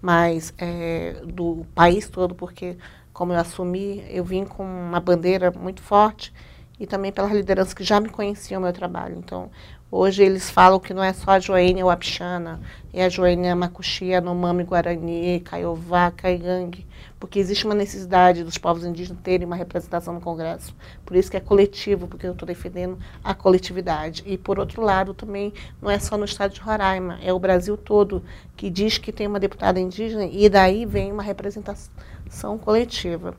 mas 0.00 0.52
é, 0.58 1.22
do 1.24 1.66
país 1.74 2.08
todo, 2.08 2.34
porque 2.34 2.76
como 3.16 3.32
eu 3.32 3.38
assumi, 3.40 4.04
eu 4.10 4.22
vim 4.22 4.44
com 4.44 4.62
uma 4.62 5.00
bandeira 5.00 5.50
muito 5.50 5.80
forte 5.80 6.34
e 6.78 6.86
também 6.86 7.10
pelas 7.10 7.32
lideranças 7.32 7.72
que 7.72 7.82
já 7.82 7.98
me 7.98 8.10
conheciam 8.10 8.60
o 8.60 8.62
meu 8.62 8.74
trabalho. 8.74 9.16
Então, 9.16 9.50
hoje 9.90 10.22
eles 10.22 10.50
falam 10.50 10.78
que 10.78 10.92
não 10.92 11.02
é 11.02 11.14
só 11.14 11.30
a 11.30 11.40
Joênia 11.40 11.86
Wapixana, 11.86 12.60
é 12.92 13.06
a 13.06 13.08
Joênia 13.08 13.56
Macuxia, 13.56 14.20
Nomami 14.20 14.64
Guarani, 14.64 15.40
Caiová, 15.40 16.10
Caigangue, 16.10 16.86
porque 17.18 17.38
existe 17.38 17.64
uma 17.64 17.74
necessidade 17.74 18.44
dos 18.44 18.58
povos 18.58 18.84
indígenas 18.84 19.22
terem 19.22 19.46
uma 19.46 19.56
representação 19.56 20.12
no 20.12 20.20
Congresso. 20.20 20.76
Por 21.02 21.16
isso 21.16 21.30
que 21.30 21.38
é 21.38 21.40
coletivo, 21.40 22.06
porque 22.06 22.26
eu 22.26 22.32
estou 22.32 22.46
defendendo 22.46 22.98
a 23.24 23.32
coletividade. 23.32 24.22
E, 24.26 24.36
por 24.36 24.58
outro 24.58 24.82
lado, 24.82 25.14
também 25.14 25.54
não 25.80 25.90
é 25.90 25.98
só 25.98 26.18
no 26.18 26.26
estado 26.26 26.52
de 26.52 26.60
Roraima, 26.60 27.18
é 27.22 27.32
o 27.32 27.38
Brasil 27.38 27.78
todo 27.78 28.22
que 28.54 28.68
diz 28.68 28.98
que 28.98 29.10
tem 29.10 29.26
uma 29.26 29.40
deputada 29.40 29.80
indígena 29.80 30.26
e 30.26 30.50
daí 30.50 30.84
vem 30.84 31.10
uma 31.10 31.22
representação 31.22 31.90
são 32.28 32.58
coletiva. 32.58 33.36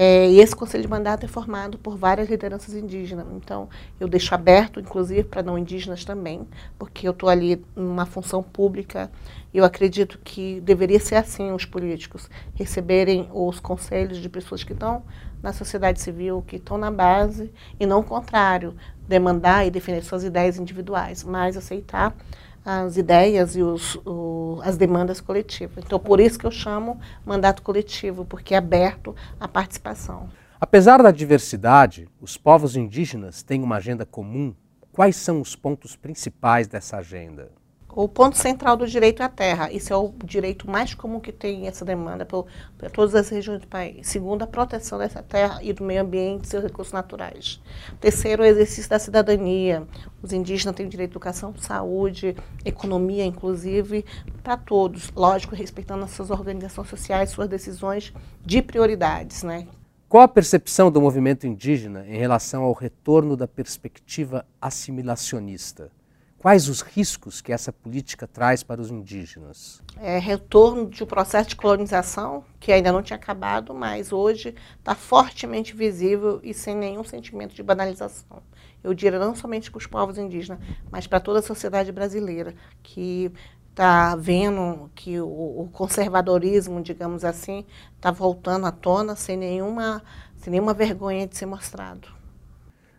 É, 0.00 0.30
e 0.30 0.38
esse 0.38 0.54
conselho 0.54 0.84
de 0.84 0.88
mandato 0.88 1.24
é 1.24 1.28
formado 1.28 1.76
por 1.76 1.96
várias 1.96 2.28
lideranças 2.28 2.72
indígenas. 2.72 3.26
Então, 3.32 3.68
eu 3.98 4.06
deixo 4.06 4.32
aberto, 4.32 4.78
inclusive, 4.78 5.24
para 5.24 5.42
não 5.42 5.58
indígenas 5.58 6.04
também, 6.04 6.46
porque 6.78 7.08
eu 7.08 7.10
estou 7.10 7.28
ali 7.28 7.64
numa 7.74 8.06
função 8.06 8.40
pública. 8.40 9.10
Eu 9.52 9.64
acredito 9.64 10.20
que 10.22 10.60
deveria 10.60 11.00
ser 11.00 11.16
assim 11.16 11.50
os 11.50 11.64
políticos, 11.64 12.30
receberem 12.54 13.28
os 13.32 13.58
conselhos 13.58 14.18
de 14.18 14.28
pessoas 14.28 14.62
que 14.62 14.72
estão 14.72 15.02
na 15.42 15.52
sociedade 15.52 16.00
civil, 16.00 16.44
que 16.46 16.56
estão 16.56 16.78
na 16.78 16.92
base, 16.92 17.52
e 17.80 17.84
não 17.84 17.98
o 17.98 18.04
contrário, 18.04 18.76
demandar 19.08 19.66
e 19.66 19.70
defender 19.70 20.04
suas 20.04 20.22
ideias 20.22 20.58
individuais, 20.58 21.24
mas 21.24 21.56
aceitar 21.56 22.14
as 22.68 22.98
ideias 22.98 23.56
e 23.56 23.62
os, 23.62 23.94
o, 24.04 24.60
as 24.62 24.76
demandas 24.76 25.22
coletivas. 25.22 25.82
Então, 25.82 25.98
por 25.98 26.20
isso 26.20 26.38
que 26.38 26.44
eu 26.44 26.50
chamo 26.50 27.00
mandato 27.24 27.62
coletivo, 27.62 28.26
porque 28.26 28.52
é 28.52 28.58
aberto 28.58 29.16
à 29.40 29.48
participação. 29.48 30.28
Apesar 30.60 31.02
da 31.02 31.10
diversidade, 31.10 32.08
os 32.20 32.36
povos 32.36 32.76
indígenas 32.76 33.42
têm 33.42 33.62
uma 33.62 33.76
agenda 33.76 34.04
comum. 34.04 34.54
Quais 34.92 35.16
são 35.16 35.40
os 35.40 35.56
pontos 35.56 35.96
principais 35.96 36.68
dessa 36.68 36.98
agenda? 36.98 37.50
O 38.00 38.06
ponto 38.06 38.38
central 38.38 38.76
do 38.76 38.86
direito 38.86 39.22
é 39.22 39.24
a 39.24 39.28
terra. 39.28 39.72
Isso 39.72 39.92
é 39.92 39.96
o 39.96 40.14
direito 40.24 40.70
mais 40.70 40.94
comum 40.94 41.18
que 41.18 41.32
tem 41.32 41.66
essa 41.66 41.84
demanda 41.84 42.24
por 42.24 42.46
todas 42.92 43.12
as 43.16 43.28
regiões 43.28 43.60
do 43.60 43.66
país. 43.66 44.06
Segundo, 44.06 44.44
a 44.44 44.46
proteção 44.46 45.00
dessa 45.00 45.20
terra 45.20 45.58
e 45.64 45.72
do 45.72 45.82
meio 45.82 46.02
ambiente 46.02 46.44
e 46.44 46.46
seus 46.46 46.62
recursos 46.62 46.92
naturais. 46.92 47.60
Terceiro, 48.00 48.44
o 48.44 48.46
exercício 48.46 48.88
da 48.88 49.00
cidadania. 49.00 49.84
Os 50.22 50.32
indígenas 50.32 50.76
têm 50.76 50.88
direito 50.88 51.10
à 51.10 51.14
educação, 51.14 51.52
saúde, 51.56 52.36
economia, 52.64 53.24
inclusive, 53.24 54.04
para 54.44 54.56
todos. 54.56 55.10
Lógico, 55.16 55.56
respeitando 55.56 56.04
as 56.04 56.12
suas 56.12 56.30
organizações 56.30 56.88
sociais, 56.88 57.30
suas 57.30 57.48
decisões 57.48 58.14
de 58.46 58.62
prioridades, 58.62 59.42
né? 59.42 59.66
Qual 60.08 60.22
a 60.22 60.28
percepção 60.28 60.88
do 60.88 61.00
movimento 61.00 61.48
indígena 61.48 62.06
em 62.06 62.16
relação 62.16 62.62
ao 62.62 62.72
retorno 62.74 63.36
da 63.36 63.48
perspectiva 63.48 64.46
assimilacionista? 64.62 65.90
Quais 66.38 66.68
os 66.68 66.82
riscos 66.82 67.40
que 67.40 67.52
essa 67.52 67.72
política 67.72 68.24
traz 68.24 68.62
para 68.62 68.80
os 68.80 68.92
indígenas? 68.92 69.82
É 70.00 70.18
retorno 70.18 70.88
de 70.88 71.02
um 71.02 71.06
processo 71.06 71.48
de 71.48 71.56
colonização 71.56 72.44
que 72.60 72.70
ainda 72.70 72.92
não 72.92 73.02
tinha 73.02 73.16
acabado, 73.16 73.74
mas 73.74 74.12
hoje 74.12 74.54
está 74.78 74.94
fortemente 74.94 75.74
visível 75.74 76.38
e 76.44 76.54
sem 76.54 76.76
nenhum 76.76 77.02
sentimento 77.02 77.56
de 77.56 77.62
banalização. 77.62 78.40
Eu 78.84 78.94
diria 78.94 79.18
não 79.18 79.34
somente 79.34 79.68
para 79.68 79.78
os 79.78 79.86
povos 79.88 80.16
indígenas, 80.16 80.60
mas 80.92 81.08
para 81.08 81.18
toda 81.18 81.40
a 81.40 81.42
sociedade 81.42 81.90
brasileira 81.90 82.54
que 82.84 83.32
está 83.70 84.14
vendo 84.14 84.88
que 84.94 85.20
o, 85.20 85.68
conservadorismo, 85.72 86.80
digamos 86.80 87.24
assim, 87.24 87.66
está 87.96 88.12
voltando 88.12 88.64
à 88.66 88.70
tona 88.70 89.16
sem 89.16 89.36
nenhuma, 89.36 90.02
sem 90.36 90.52
nenhuma 90.52 90.72
vergonha 90.72 91.26
de 91.26 91.36
ser 91.36 91.46
mostrado. 91.46 92.17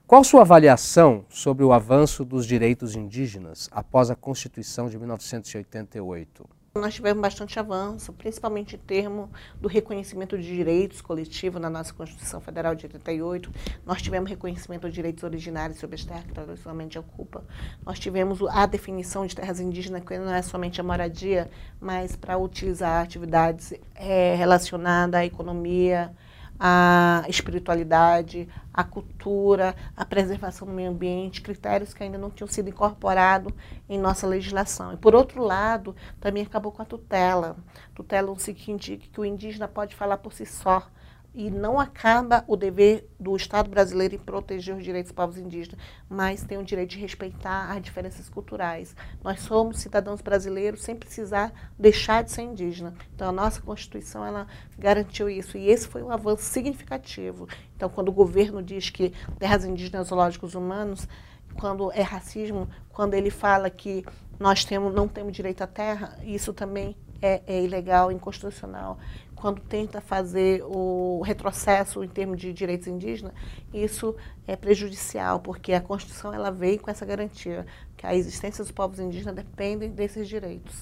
Qual 0.09 0.23
sua 0.23 0.41
avaliação 0.41 1.23
sobre 1.29 1.63
o 1.63 1.71
avanço 1.71 2.25
dos 2.25 2.47
direitos 2.47 2.95
indígenas 2.95 3.69
após 3.71 4.09
a 4.09 4.15
Constituição 4.15 4.89
de 4.89 4.97
1988? 4.97 6.49
Nós 6.73 6.95
tivemos 6.95 7.21
bastante 7.21 7.59
avanço, 7.59 8.11
principalmente 8.13 8.75
em 8.75 8.79
termos 8.79 9.29
do 9.61 9.67
reconhecimento 9.67 10.35
de 10.35 10.47
direitos 10.47 10.99
coletivos 10.99 11.61
na 11.61 11.69
nossa 11.69 11.93
Constituição 11.93 12.41
Federal 12.41 12.73
de 12.73 12.87
88. 12.87 13.51
Nós 13.85 14.01
tivemos 14.01 14.31
reconhecimento 14.31 14.89
de 14.89 14.95
direitos 14.95 15.23
originários 15.23 15.77
sobre 15.77 15.95
as 15.95 16.03
terras 16.03 16.23
que 16.23 16.33
tradicionalmente 16.33 16.97
ocupa. 16.97 17.43
Nós 17.85 17.99
tivemos 17.99 18.39
a 18.49 18.65
definição 18.65 19.27
de 19.27 19.35
terras 19.35 19.59
indígenas, 19.59 20.03
que 20.03 20.17
não 20.17 20.33
é 20.33 20.41
somente 20.41 20.81
a 20.81 20.83
moradia, 20.83 21.51
mas 21.79 22.15
para 22.15 22.35
utilizar 22.35 23.03
atividades 23.03 23.75
é, 23.93 24.33
relacionadas 24.33 25.21
à 25.21 25.23
economia, 25.23 26.11
a 26.59 27.23
espiritualidade, 27.29 28.49
a 28.73 28.83
cultura, 28.83 29.75
a 29.95 30.03
preservação 30.03 30.67
do 30.67 30.73
meio 30.73 30.91
ambiente, 30.91 31.41
critérios 31.41 31.93
que 31.93 32.03
ainda 32.03 32.17
não 32.17 32.29
tinham 32.29 32.47
sido 32.47 32.69
incorporados 32.69 33.53
em 33.87 33.97
nossa 33.97 34.27
legislação. 34.27 34.93
E, 34.93 34.97
por 34.97 35.15
outro 35.15 35.41
lado, 35.41 35.95
também 36.19 36.43
acabou 36.43 36.71
com 36.71 36.81
a 36.81 36.85
tutela. 36.85 37.55
Tutela 37.95 38.27
no 38.27 38.39
seguinte, 38.39 38.97
que 38.97 39.19
o 39.21 39.25
indígena 39.25 39.67
pode 39.67 39.95
falar 39.95 40.17
por 40.17 40.33
si 40.33 40.45
só, 40.45 40.85
e 41.33 41.49
não 41.49 41.79
acaba 41.79 42.43
o 42.47 42.55
dever 42.55 43.07
do 43.19 43.35
Estado 43.35 43.69
brasileiro 43.69 44.15
em 44.15 44.19
proteger 44.19 44.75
os 44.75 44.83
direitos 44.83 45.11
dos 45.11 45.15
povos 45.15 45.37
indígenas, 45.37 45.79
mas 46.09 46.43
tem 46.43 46.57
o 46.57 46.63
direito 46.63 46.91
de 46.91 46.99
respeitar 46.99 47.71
as 47.71 47.81
diferenças 47.81 48.27
culturais. 48.27 48.95
Nós 49.23 49.41
somos 49.41 49.79
cidadãos 49.79 50.21
brasileiros 50.21 50.81
sem 50.81 50.95
precisar 50.95 51.53
deixar 51.77 52.23
de 52.23 52.31
ser 52.31 52.41
indígena. 52.41 52.93
Então 53.15 53.29
a 53.29 53.31
nossa 53.31 53.61
Constituição 53.61 54.25
ela 54.25 54.47
garantiu 54.77 55.29
isso 55.29 55.57
e 55.57 55.69
esse 55.69 55.87
foi 55.87 56.01
um 56.01 56.11
avanço 56.11 56.43
significativo. 56.43 57.47
Então 57.75 57.89
quando 57.89 58.09
o 58.09 58.13
governo 58.13 58.61
diz 58.63 58.89
que 58.89 59.13
terras 59.37 59.63
indígenas 59.63 60.07
zoológicos 60.07 60.55
humanos, 60.55 61.07
quando 61.53 61.91
é 61.91 62.01
racismo, 62.01 62.67
quando 62.89 63.13
ele 63.13 63.29
fala 63.29 63.69
que 63.69 64.03
nós 64.39 64.63
temos, 64.65 64.93
não 64.93 65.07
temos 65.07 65.33
direito 65.33 65.61
à 65.61 65.67
terra, 65.67 66.17
isso 66.23 66.53
também 66.53 66.95
é, 67.21 67.41
é 67.45 67.61
ilegal, 67.61 68.11
inconstitucional 68.11 68.97
quando 69.39 69.61
tenta 69.61 70.01
fazer 70.01 70.61
o 70.65 71.21
retrocesso 71.21 72.03
em 72.03 72.07
termos 72.07 72.39
de 72.39 72.51
direitos 72.51 72.87
indígenas, 72.87 73.33
isso 73.73 74.15
é 74.45 74.55
prejudicial, 74.55 75.39
porque 75.39 75.73
a 75.73 75.81
Constituição 75.81 76.33
ela 76.33 76.51
veio 76.51 76.79
com 76.79 76.91
essa 76.91 77.05
garantia 77.05 77.65
que 77.95 78.05
a 78.05 78.13
existência 78.13 78.63
dos 78.63 78.71
povos 78.71 78.99
indígenas 78.99 79.35
dependem 79.35 79.91
desses 79.91 80.27
direitos. 80.27 80.75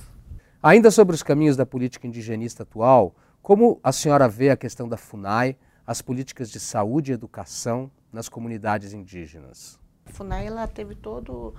Ainda 0.61 0.89
sobre 0.89 1.13
os 1.13 1.21
caminhos 1.21 1.55
da 1.55 1.65
política 1.65 2.07
indigenista 2.07 2.63
atual, 2.63 3.15
como 3.41 3.79
a 3.83 3.91
senhora 3.91 4.27
vê 4.27 4.49
a 4.49 4.57
questão 4.57 4.89
da 4.89 4.97
FUNAI, 4.97 5.55
as 5.85 6.01
políticas 6.01 6.49
de 6.49 6.59
saúde 6.59 7.11
e 7.11 7.13
educação 7.13 7.91
nas 8.11 8.27
comunidades 8.27 8.91
indígenas? 8.91 9.79
FUNAI 10.07 10.47
ela 10.47 10.67
teve 10.67 10.95
todo 10.95 11.53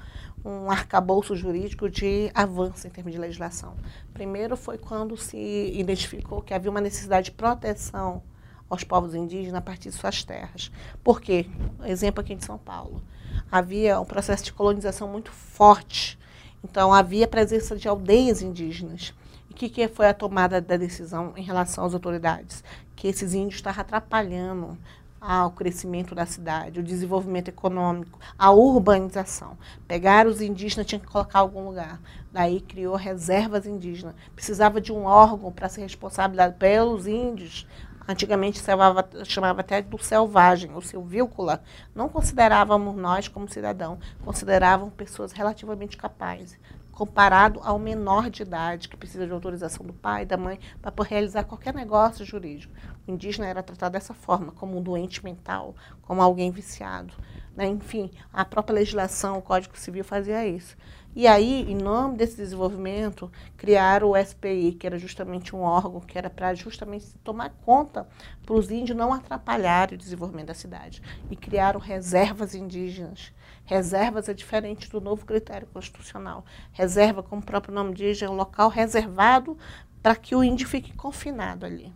um 0.44 0.70
arcabouço 0.70 1.36
jurídico 1.36 1.88
de 1.88 2.30
avanço 2.34 2.86
em 2.86 2.90
termos 2.90 3.12
de 3.12 3.18
legislação. 3.18 3.74
Primeiro 4.12 4.56
foi 4.56 4.78
quando 4.78 5.16
se 5.16 5.36
identificou 5.74 6.42
que 6.42 6.54
havia 6.54 6.70
uma 6.70 6.80
necessidade 6.80 7.26
de 7.26 7.32
proteção 7.32 8.22
aos 8.68 8.84
povos 8.84 9.14
indígenas 9.14 9.54
a 9.54 9.60
partir 9.60 9.90
de 9.90 9.96
suas 9.96 10.22
terras. 10.22 10.70
Por 11.02 11.20
quê? 11.20 11.46
Exemplo 11.84 12.20
aqui 12.20 12.34
em 12.34 12.40
São 12.40 12.58
Paulo. 12.58 13.02
Havia 13.50 13.98
um 14.00 14.04
processo 14.04 14.44
de 14.44 14.52
colonização 14.52 15.08
muito 15.08 15.30
forte. 15.30 16.18
Então, 16.62 16.92
havia 16.92 17.26
presença 17.26 17.76
de 17.76 17.88
aldeias 17.88 18.42
indígenas. 18.42 19.14
E 19.48 19.52
o 19.52 19.56
que, 19.56 19.68
que 19.68 19.88
foi 19.88 20.06
a 20.08 20.14
tomada 20.14 20.60
da 20.60 20.76
decisão 20.76 21.32
em 21.36 21.42
relação 21.42 21.84
às 21.84 21.94
autoridades? 21.94 22.62
Que 22.94 23.08
esses 23.08 23.32
índios 23.32 23.56
estavam 23.56 23.80
atrapalhando 23.80 24.76
ao 25.20 25.50
crescimento 25.50 26.14
da 26.14 26.26
cidade, 26.26 26.80
o 26.80 26.82
desenvolvimento 26.82 27.48
econômico, 27.48 28.18
a 28.38 28.50
urbanização. 28.50 29.56
Pegar 29.86 30.26
os 30.26 30.40
indígenas 30.40 30.86
tinha 30.86 31.00
que 31.00 31.06
colocar 31.06 31.38
em 31.38 31.42
algum 31.42 31.66
lugar. 31.66 32.00
Daí 32.32 32.60
criou 32.60 32.94
reservas 32.94 33.66
indígenas. 33.66 34.14
Precisava 34.34 34.80
de 34.80 34.92
um 34.92 35.04
órgão 35.04 35.50
para 35.50 35.68
ser 35.68 35.82
responsabilizado 35.82 36.54
pelos 36.54 37.06
índios. 37.06 37.66
Antigamente 38.06 38.60
chamava, 38.60 39.06
chamava 39.24 39.60
até 39.60 39.82
do 39.82 39.98
selvagem, 39.98 40.74
o 40.74 40.80
silvícola. 40.80 41.62
Não 41.94 42.08
considerávamos 42.08 42.96
nós 42.96 43.28
como 43.28 43.48
cidadão, 43.48 43.98
consideravam 44.24 44.88
pessoas 44.88 45.32
relativamente 45.32 45.96
capazes 45.96 46.58
comparado 46.98 47.60
ao 47.62 47.78
menor 47.78 48.28
de 48.28 48.42
idade, 48.42 48.88
que 48.88 48.96
precisa 48.96 49.24
de 49.24 49.32
autorização 49.32 49.86
do 49.86 49.92
pai, 49.92 50.26
da 50.26 50.36
mãe, 50.36 50.58
para 50.82 50.92
realizar 51.04 51.44
qualquer 51.44 51.72
negócio 51.72 52.24
jurídico. 52.24 52.74
O 53.06 53.12
indígena 53.12 53.46
era 53.46 53.62
tratado 53.62 53.92
dessa 53.92 54.12
forma, 54.12 54.50
como 54.50 54.76
um 54.76 54.82
doente 54.82 55.22
mental, 55.22 55.76
como 56.02 56.20
alguém 56.20 56.50
viciado. 56.50 57.14
Né? 57.54 57.68
Enfim, 57.68 58.10
a 58.32 58.44
própria 58.44 58.74
legislação, 58.74 59.38
o 59.38 59.42
Código 59.42 59.78
Civil 59.78 60.02
fazia 60.02 60.44
isso. 60.44 60.76
E 61.14 61.28
aí, 61.28 61.70
em 61.70 61.76
nome 61.76 62.16
desse 62.16 62.36
desenvolvimento, 62.36 63.30
criaram 63.56 64.10
o 64.10 64.16
SPI, 64.16 64.72
que 64.72 64.84
era 64.84 64.98
justamente 64.98 65.54
um 65.54 65.60
órgão 65.60 66.00
que 66.00 66.18
era 66.18 66.28
para 66.28 66.52
justamente 66.52 67.14
tomar 67.22 67.50
conta 67.64 68.08
para 68.44 68.56
os 68.56 68.72
índios 68.72 68.98
não 68.98 69.12
atrapalharem 69.12 69.94
o 69.94 69.98
desenvolvimento 69.98 70.48
da 70.48 70.54
cidade. 70.54 71.00
E 71.30 71.36
criaram 71.36 71.78
reservas 71.78 72.56
indígenas 72.56 73.32
Reservas 73.68 74.30
é 74.30 74.32
diferente 74.32 74.88
do 74.88 74.98
novo 74.98 75.26
critério 75.26 75.68
constitucional. 75.70 76.42
Reserva, 76.72 77.22
como 77.22 77.42
o 77.42 77.44
próprio 77.44 77.74
nome 77.74 77.92
diz, 77.92 78.22
é 78.22 78.28
um 78.28 78.34
local 78.34 78.70
reservado 78.70 79.58
para 80.02 80.16
que 80.16 80.34
o 80.34 80.42
índio 80.42 80.66
fique 80.66 80.96
confinado 80.96 81.66
ali. 81.66 81.92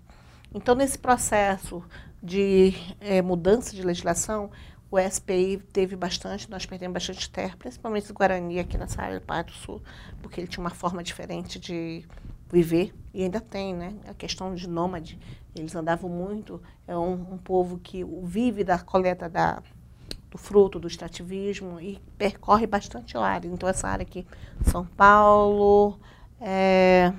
Então, 0.53 0.75
nesse 0.75 0.99
processo 0.99 1.83
de 2.23 2.75
é, 3.01 3.23
mudança 3.23 3.75
de 3.75 3.83
legislação, 3.83 4.51
o 4.91 4.99
SPI 5.01 5.63
teve 5.73 5.97
bastante, 5.97 6.51
nós 6.51 6.67
perdemos 6.67 6.93
bastante 6.93 7.31
terra, 7.31 7.57
principalmente 7.59 8.05
os 8.05 8.11
Guarani 8.11 8.59
aqui 8.59 8.77
nessa 8.77 9.01
área 9.01 9.19
do 9.19 9.25
Pai 9.25 9.43
do 9.43 9.53
Sul, 9.53 9.83
porque 10.21 10.43
ele 10.43 10.49
tinha 10.49 10.63
uma 10.63 10.69
forma 10.69 11.03
diferente 11.03 11.59
de 11.59 12.07
viver, 12.53 12.95
e 13.15 13.23
ainda 13.23 13.41
tem, 13.41 13.75
né? 13.75 13.95
A 14.07 14.13
questão 14.13 14.55
de 14.55 14.69
nômade, 14.69 15.19
eles 15.57 15.75
andavam 15.75 16.11
muito, 16.11 16.63
é 16.87 16.95
um, 16.95 17.33
um 17.33 17.39
povo 17.39 17.79
que 17.79 18.05
vive 18.25 18.63
da 18.63 18.79
coleta 18.79 19.27
da, 19.27 19.63
do 20.33 20.39
fruto 20.39 20.81
do 20.81 20.89
extrativismo 20.89 21.79
e 21.79 22.01
percorre 22.17 22.67
bastante 22.67 23.19
área. 23.19 23.47
Então, 23.47 23.69
essa 23.69 23.87
área 23.87 24.03
aqui, 24.03 24.27
São 24.65 24.87
Paulo, 24.87 26.01
é, 26.41 27.13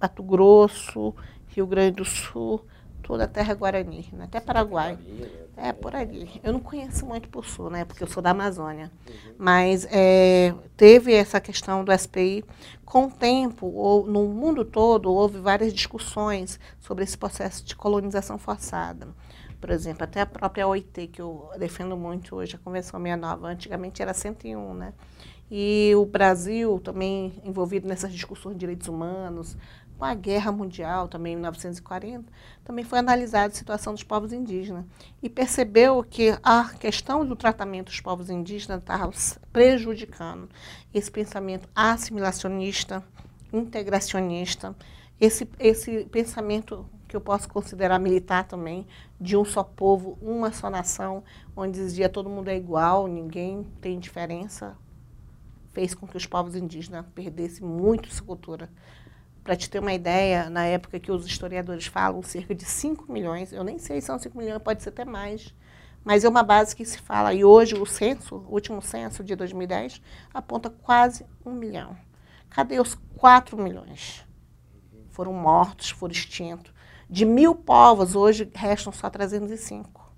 Mato 0.00 0.22
Grosso, 0.22 1.12
Rio 1.48 1.66
Grande 1.66 1.96
do 1.96 2.04
Sul, 2.04 2.64
toda 3.02 3.24
a 3.24 3.28
terra 3.28 3.54
Guarani, 3.54 4.08
né? 4.12 4.24
até 4.24 4.38
Paraguai. 4.38 4.96
É, 5.56 5.72
por 5.72 5.96
ali. 5.96 6.40
Eu 6.44 6.52
não 6.52 6.60
conheço 6.60 7.04
muito 7.04 7.28
por 7.28 7.44
sul, 7.44 7.68
né? 7.68 7.84
Porque 7.84 8.04
eu 8.04 8.06
sou 8.06 8.22
da 8.22 8.30
Amazônia. 8.30 8.92
Mas 9.36 9.88
é, 9.90 10.54
teve 10.76 11.12
essa 11.12 11.40
questão 11.40 11.82
do 11.82 11.92
SPI. 11.92 12.44
Com 12.84 13.06
o 13.06 13.10
tempo, 13.10 13.66
ou, 13.66 14.06
no 14.06 14.24
mundo 14.28 14.64
todo, 14.64 15.12
houve 15.12 15.40
várias 15.40 15.74
discussões 15.74 16.60
sobre 16.78 17.02
esse 17.02 17.18
processo 17.18 17.64
de 17.64 17.74
colonização 17.74 18.38
forçada. 18.38 19.08
Por 19.60 19.70
exemplo, 19.70 20.04
até 20.04 20.20
a 20.20 20.26
própria 20.26 20.66
OIT, 20.66 21.08
que 21.08 21.20
eu 21.20 21.50
defendo 21.58 21.96
muito 21.96 22.36
hoje, 22.36 22.54
a 22.54 22.58
Convenção 22.58 23.00
69, 23.00 23.46
antigamente 23.46 24.00
era 24.00 24.14
101, 24.14 24.74
né? 24.74 24.92
E 25.50 25.92
o 25.96 26.04
Brasil 26.04 26.78
também 26.78 27.40
envolvido 27.42 27.88
nessas 27.88 28.12
discussões 28.12 28.54
de 28.54 28.60
direitos 28.60 28.86
humanos, 28.86 29.56
com 29.98 30.04
a 30.04 30.14
Guerra 30.14 30.52
Mundial, 30.52 31.08
também 31.08 31.32
em 31.32 31.36
1940, 31.36 32.32
também 32.64 32.84
foi 32.84 33.00
analisada 33.00 33.52
a 33.52 33.56
situação 33.56 33.92
dos 33.92 34.04
povos 34.04 34.32
indígenas 34.32 34.84
e 35.20 35.28
percebeu 35.28 36.04
que 36.08 36.38
a 36.42 36.70
questão 36.78 37.26
do 37.26 37.34
tratamento 37.34 37.86
dos 37.86 38.00
povos 38.00 38.30
indígenas 38.30 38.78
estava 38.78 39.10
prejudicando 39.52 40.48
esse 40.94 41.10
pensamento 41.10 41.68
assimilacionista, 41.74 43.02
integracionista, 43.52 44.76
esse, 45.20 45.48
esse 45.58 46.04
pensamento 46.04 46.88
que 47.08 47.16
eu 47.16 47.20
posso 47.20 47.48
considerar 47.48 47.98
militar 47.98 48.44
também, 48.44 48.86
de 49.18 49.36
um 49.36 49.44
só 49.44 49.64
povo, 49.64 50.18
uma 50.20 50.52
só 50.52 50.68
nação, 50.68 51.24
onde 51.56 51.78
dizia 51.78 52.08
todo 52.08 52.28
mundo 52.28 52.48
é 52.48 52.56
igual, 52.56 53.08
ninguém 53.08 53.64
tem 53.80 53.98
diferença, 53.98 54.76
fez 55.72 55.94
com 55.94 56.06
que 56.06 56.16
os 56.16 56.26
povos 56.26 56.54
indígenas 56.54 57.06
perdessem 57.14 57.66
muito 57.66 58.12
sua 58.12 58.26
cultura. 58.26 58.70
Para 59.42 59.56
te 59.56 59.70
ter 59.70 59.78
uma 59.78 59.94
ideia, 59.94 60.50
na 60.50 60.66
época 60.66 61.00
que 61.00 61.10
os 61.10 61.26
historiadores 61.26 61.86
falam, 61.86 62.22
cerca 62.22 62.54
de 62.54 62.66
5 62.66 63.10
milhões, 63.10 63.52
eu 63.52 63.64
nem 63.64 63.78
sei 63.78 64.00
se 64.00 64.08
são 64.08 64.18
5 64.18 64.36
milhões, 64.36 64.62
pode 64.62 64.82
ser 64.82 64.90
até 64.90 65.04
mais, 65.06 65.54
Mas 66.04 66.24
é 66.24 66.28
uma 66.28 66.42
base 66.42 66.74
que 66.76 66.84
se 66.84 66.98
fala, 66.98 67.34
e 67.34 67.44
hoje 67.44 67.74
o 67.74 67.84
censo, 67.84 68.36
o 68.36 68.54
último 68.54 68.80
censo 68.80 69.22
de 69.24 69.34
2010, 69.34 70.00
aponta 70.32 70.70
quase 70.70 71.26
um 71.44 71.52
milhão. 71.52 71.96
Cadê 72.48 72.80
os 72.80 72.94
4 73.16 73.58
milhões? 73.58 74.24
Foram 75.10 75.32
mortos, 75.32 75.90
foram 75.90 76.12
extintos. 76.12 76.72
De 77.08 77.24
mil 77.24 77.54
povos, 77.54 78.14
hoje 78.14 78.50
restam 78.54 78.92
só 78.92 79.08
305. 79.08 80.12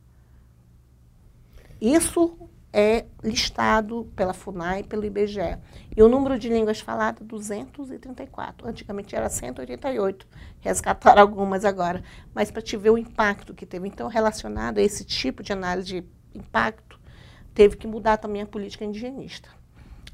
Isso 1.81 2.37
é 2.73 3.07
listado 3.23 4.11
pela 4.15 4.33
FUNAI 4.33 4.85
pelo 4.85 5.05
IBGE. 5.05 5.59
E 5.97 6.03
o 6.03 6.09
número 6.09 6.39
de 6.39 6.49
línguas 6.49 6.81
faladas, 6.81 7.27
234. 7.27 8.69
Antigamente 8.69 9.15
era 9.15 9.29
188. 9.29 10.27
Resgataram 10.61 11.23
algumas 11.23 11.65
agora. 11.65 12.03
Mas 12.35 12.51
para 12.51 12.63
te 12.63 12.77
ver 12.77 12.91
o 12.91 12.99
impacto 12.99 13.55
que 13.55 13.67
teve. 13.67 13.89
Então, 13.89 14.09
relacionado 14.09 14.79
a 14.79 14.83
esse 14.83 15.05
tipo 15.05 15.43
de 15.43 15.53
análise 15.53 16.01
de 16.01 16.05
impacto, 16.35 16.99
teve 17.55 17.77
que 17.77 17.87
mudar 17.87 18.17
também 18.19 18.43
a 18.43 18.47
política 18.47 18.85
indigenista. 18.85 19.49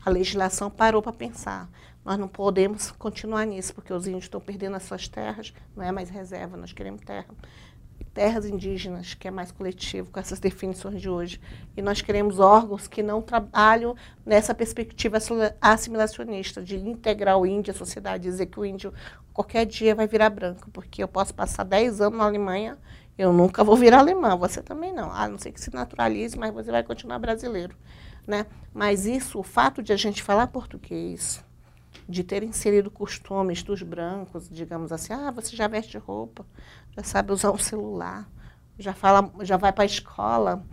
A 0.04 0.10
legislação 0.10 0.70
parou 0.70 1.02
para 1.02 1.12
pensar. 1.12 1.68
Nós 2.06 2.16
não 2.16 2.28
podemos 2.28 2.92
continuar 2.92 3.44
nisso, 3.44 3.74
porque 3.74 3.92
os 3.92 4.06
índios 4.06 4.26
estão 4.26 4.40
perdendo 4.40 4.76
as 4.76 4.84
suas 4.84 5.08
terras, 5.08 5.52
não 5.76 5.82
é 5.82 5.90
mais 5.90 6.08
reserva, 6.08 6.56
nós 6.56 6.72
queremos 6.72 7.02
terra 7.02 7.26
terras 8.14 8.46
indígenas, 8.46 9.12
que 9.12 9.26
é 9.26 9.30
mais 9.30 9.50
coletivo 9.50 10.10
com 10.10 10.20
essas 10.20 10.38
definições 10.38 11.02
de 11.02 11.08
hoje. 11.08 11.40
E 11.76 11.82
nós 11.82 12.00
queremos 12.00 12.38
órgãos 12.38 12.86
que 12.86 13.02
não 13.02 13.20
trabalham 13.20 13.94
nessa 14.24 14.54
perspectiva 14.54 15.18
assimilacionista, 15.60 16.62
de 16.62 16.76
integrar 16.76 17.38
o 17.38 17.44
índio 17.44 17.72
à 17.72 17.74
sociedade, 17.74 18.22
dizer 18.22 18.46
que 18.46 18.60
o 18.60 18.64
índio 18.64 18.92
qualquer 19.34 19.66
dia 19.66 19.94
vai 19.94 20.06
virar 20.06 20.30
branco, 20.30 20.70
porque 20.70 21.02
eu 21.02 21.08
posso 21.08 21.34
passar 21.34 21.64
10 21.64 22.00
anos 22.00 22.18
na 22.18 22.24
Alemanha, 22.24 22.78
eu 23.18 23.32
nunca 23.32 23.64
vou 23.64 23.76
virar 23.76 23.98
alemã, 23.98 24.36
você 24.36 24.62
também 24.62 24.92
não. 24.92 25.10
A 25.10 25.28
não 25.28 25.38
ser 25.38 25.52
que 25.52 25.60
se 25.60 25.74
naturalize, 25.74 26.38
mas 26.38 26.54
você 26.54 26.70
vai 26.70 26.82
continuar 26.82 27.18
brasileiro. 27.18 27.76
Né? 28.26 28.46
Mas 28.72 29.06
isso, 29.06 29.38
o 29.38 29.42
fato 29.42 29.82
de 29.82 29.92
a 29.92 29.96
gente 29.96 30.22
falar 30.22 30.46
português, 30.46 31.44
de 32.08 32.22
ter 32.22 32.42
inserido 32.42 32.90
costumes 32.90 33.62
dos 33.62 33.82
brancos, 33.82 34.48
digamos 34.48 34.92
assim, 34.92 35.12
ah, 35.12 35.30
você 35.30 35.56
já 35.56 35.66
veste 35.66 35.98
roupa, 35.98 36.46
já 36.96 37.02
sabe 37.02 37.32
usar 37.32 37.50
um 37.50 37.58
celular, 37.58 38.28
já 38.78 38.94
fala, 38.94 39.30
já 39.42 39.56
vai 39.56 39.72
para 39.72 39.82
a 39.82 39.86
escola, 39.86 40.64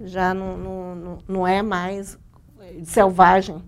já 0.00 0.32
não, 0.32 0.56
não, 0.56 1.18
não 1.28 1.46
é 1.46 1.62
mais 1.62 2.18
selvagem. 2.84 3.62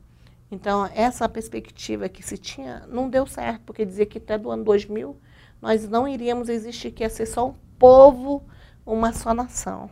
Então, 0.51 0.89
essa 0.95 1.29
perspectiva 1.29 2.09
que 2.09 2.23
se 2.23 2.37
tinha 2.37 2.87
não 2.89 3.09
deu 3.09 3.27
certo, 3.27 3.63
porque 3.65 3.85
dizia 3.85 4.07
que 4.07 4.19
até 4.19 4.37
do 4.37 4.51
ano 4.51 4.65
2000 4.65 5.17
nós 5.63 5.89
não 5.89 6.09
iríamos 6.09 6.49
existir, 6.49 6.91
que 6.91 7.05
ia 7.05 7.11
ser 7.11 7.27
só 7.27 7.49
um 7.49 7.55
povo, 7.79 8.43
uma 8.85 9.13
só 9.13 9.33
nação. 9.35 9.91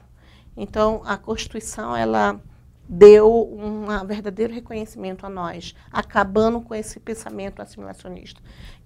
Então, 0.57 1.03
a 1.05 1.17
Constituição, 1.17 1.95
ela 1.95 2.41
deu 2.89 3.31
um 3.53 3.87
verdadeiro 4.07 4.53
reconhecimento 4.53 5.27
a 5.27 5.29
nós, 5.29 5.75
acabando 5.93 6.61
com 6.61 6.75
esse 6.75 6.99
pensamento 6.99 7.61
assimilacionista. 7.61 8.41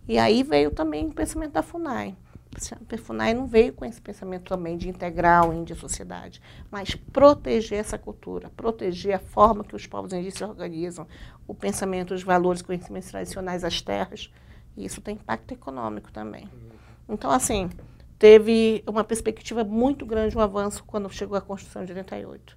E 0.08 0.18
aí 0.18 0.42
veio 0.42 0.70
também 0.70 1.06
o 1.06 1.12
pensamento 1.12 1.52
da 1.52 1.62
FUNAI. 1.62 2.16
A 2.90 2.96
FUNAI 2.98 3.32
não 3.32 3.46
veio 3.46 3.72
com 3.72 3.84
esse 3.84 4.00
pensamento 4.00 4.44
também 4.44 4.76
de 4.76 4.88
integrar 4.88 5.48
o 5.48 5.54
índio 5.54 5.74
à 5.74 5.78
sociedade, 5.78 6.42
mas 6.70 6.94
proteger 6.94 7.78
essa 7.78 7.96
cultura, 7.96 8.50
proteger 8.54 9.14
a 9.14 9.18
forma 9.18 9.64
que 9.64 9.74
os 9.74 9.86
povos 9.86 10.12
indígenas 10.12 10.34
se 10.34 10.44
organizam, 10.44 11.06
o 11.46 11.54
pensamento, 11.54 12.12
os 12.12 12.22
valores, 12.22 12.60
conhecimentos 12.60 13.08
tradicionais, 13.10 13.64
as 13.64 13.80
terras. 13.80 14.30
E 14.76 14.84
isso 14.84 15.00
tem 15.00 15.14
impacto 15.14 15.52
econômico 15.52 16.12
também. 16.12 16.48
Então, 17.08 17.30
assim, 17.30 17.70
teve 18.18 18.82
uma 18.86 19.04
perspectiva 19.04 19.64
muito 19.64 20.04
grande, 20.04 20.36
um 20.36 20.40
avanço 20.40 20.84
quando 20.84 21.08
chegou 21.10 21.38
a 21.38 21.40
Constituição 21.40 21.84
de 21.84 21.92
88. 21.92 22.56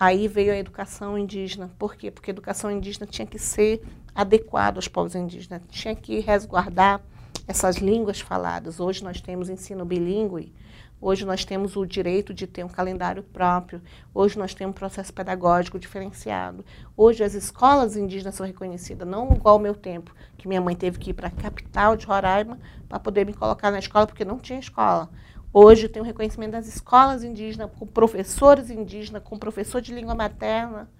Aí 0.00 0.28
veio 0.28 0.52
a 0.52 0.56
educação 0.56 1.18
indígena. 1.18 1.70
Por 1.76 1.96
quê? 1.96 2.10
Porque 2.10 2.30
a 2.30 2.34
educação 2.34 2.70
indígena 2.70 3.06
tinha 3.06 3.26
que 3.26 3.38
ser 3.38 3.82
adequada 4.14 4.78
aos 4.78 4.88
povos 4.88 5.14
indígenas, 5.14 5.62
tinha 5.68 5.94
que 5.94 6.20
resguardar 6.20 7.00
essas 7.46 7.76
línguas 7.76 8.20
faladas. 8.20 8.78
Hoje 8.78 9.02
nós 9.02 9.20
temos 9.20 9.48
ensino 9.48 9.84
bilíngue, 9.84 10.52
hoje 11.00 11.24
nós 11.24 11.44
temos 11.44 11.76
o 11.76 11.86
direito 11.86 12.34
de 12.34 12.46
ter 12.46 12.64
um 12.64 12.68
calendário 12.68 13.22
próprio, 13.22 13.80
hoje 14.14 14.38
nós 14.38 14.54
temos 14.54 14.74
um 14.74 14.78
processo 14.78 15.12
pedagógico 15.12 15.78
diferenciado. 15.78 16.64
Hoje 16.96 17.24
as 17.24 17.34
escolas 17.34 17.96
indígenas 17.96 18.34
são 18.34 18.46
reconhecidas, 18.46 19.06
não 19.06 19.32
igual 19.32 19.54
ao 19.54 19.60
meu 19.60 19.74
tempo, 19.74 20.14
que 20.36 20.46
minha 20.46 20.60
mãe 20.60 20.76
teve 20.76 20.98
que 20.98 21.10
ir 21.10 21.14
para 21.14 21.28
a 21.28 21.30
capital 21.32 21.96
de 21.96 22.06
Roraima 22.06 22.58
para 22.88 23.00
poder 23.00 23.24
me 23.24 23.32
colocar 23.34 23.70
na 23.70 23.78
escola, 23.78 24.06
porque 24.06 24.24
não 24.24 24.38
tinha 24.38 24.58
escola. 24.58 25.08
Hoje 25.52 25.88
tem 25.88 26.02
o 26.02 26.04
reconhecimento 26.04 26.52
das 26.52 26.66
escolas 26.66 27.24
indígenas, 27.24 27.70
com 27.78 27.86
professores 27.86 28.70
indígenas, 28.70 29.22
com 29.22 29.38
professor 29.38 29.80
de 29.80 29.94
língua 29.94 30.14
materna 30.14 30.90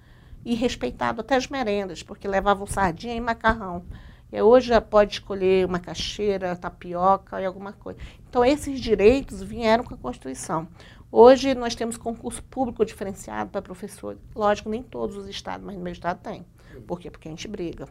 e 0.45 0.55
respeitado 0.55 1.21
até 1.21 1.37
as 1.37 1.49
merendas, 1.49 2.03
porque 2.03 2.27
levavam 2.27 2.67
sardinha 2.67 3.15
e 3.15 3.21
macarrão. 3.21 3.85
E 4.33 4.41
hoje 4.41 4.69
já 4.69 4.81
pode 4.81 5.15
escolher 5.15 5.67
uma 5.67 5.79
caixeira, 5.79 6.57
tapioca 6.57 7.41
e 7.41 7.45
alguma 7.45 7.73
coisa. 7.73 7.99
Então, 8.29 8.45
esses 8.45 8.81
direitos 8.81 9.43
vieram 9.43 9.85
com 9.85 9.95
a 9.95 9.99
Constituição. 9.99 10.67
Hoje 11.13 11.55
nós 11.55 11.75
temos 11.75 11.97
concurso 11.97 12.43
público 12.45 12.85
diferenciado 12.85 13.51
para 13.51 13.63
professores. 13.63 14.21
Lógico, 14.35 14.69
nem 14.69 14.83
todos 14.83 15.17
os 15.17 15.29
estados, 15.29 15.65
mas 15.65 15.77
no 15.77 15.83
meu 15.83 15.93
estado 15.93 16.21
tem. 16.23 16.45
Por 16.87 16.99
quê? 16.99 17.11
Porque 17.11 17.29
a 17.29 17.31
gente 17.31 17.49
briga. 17.49 17.87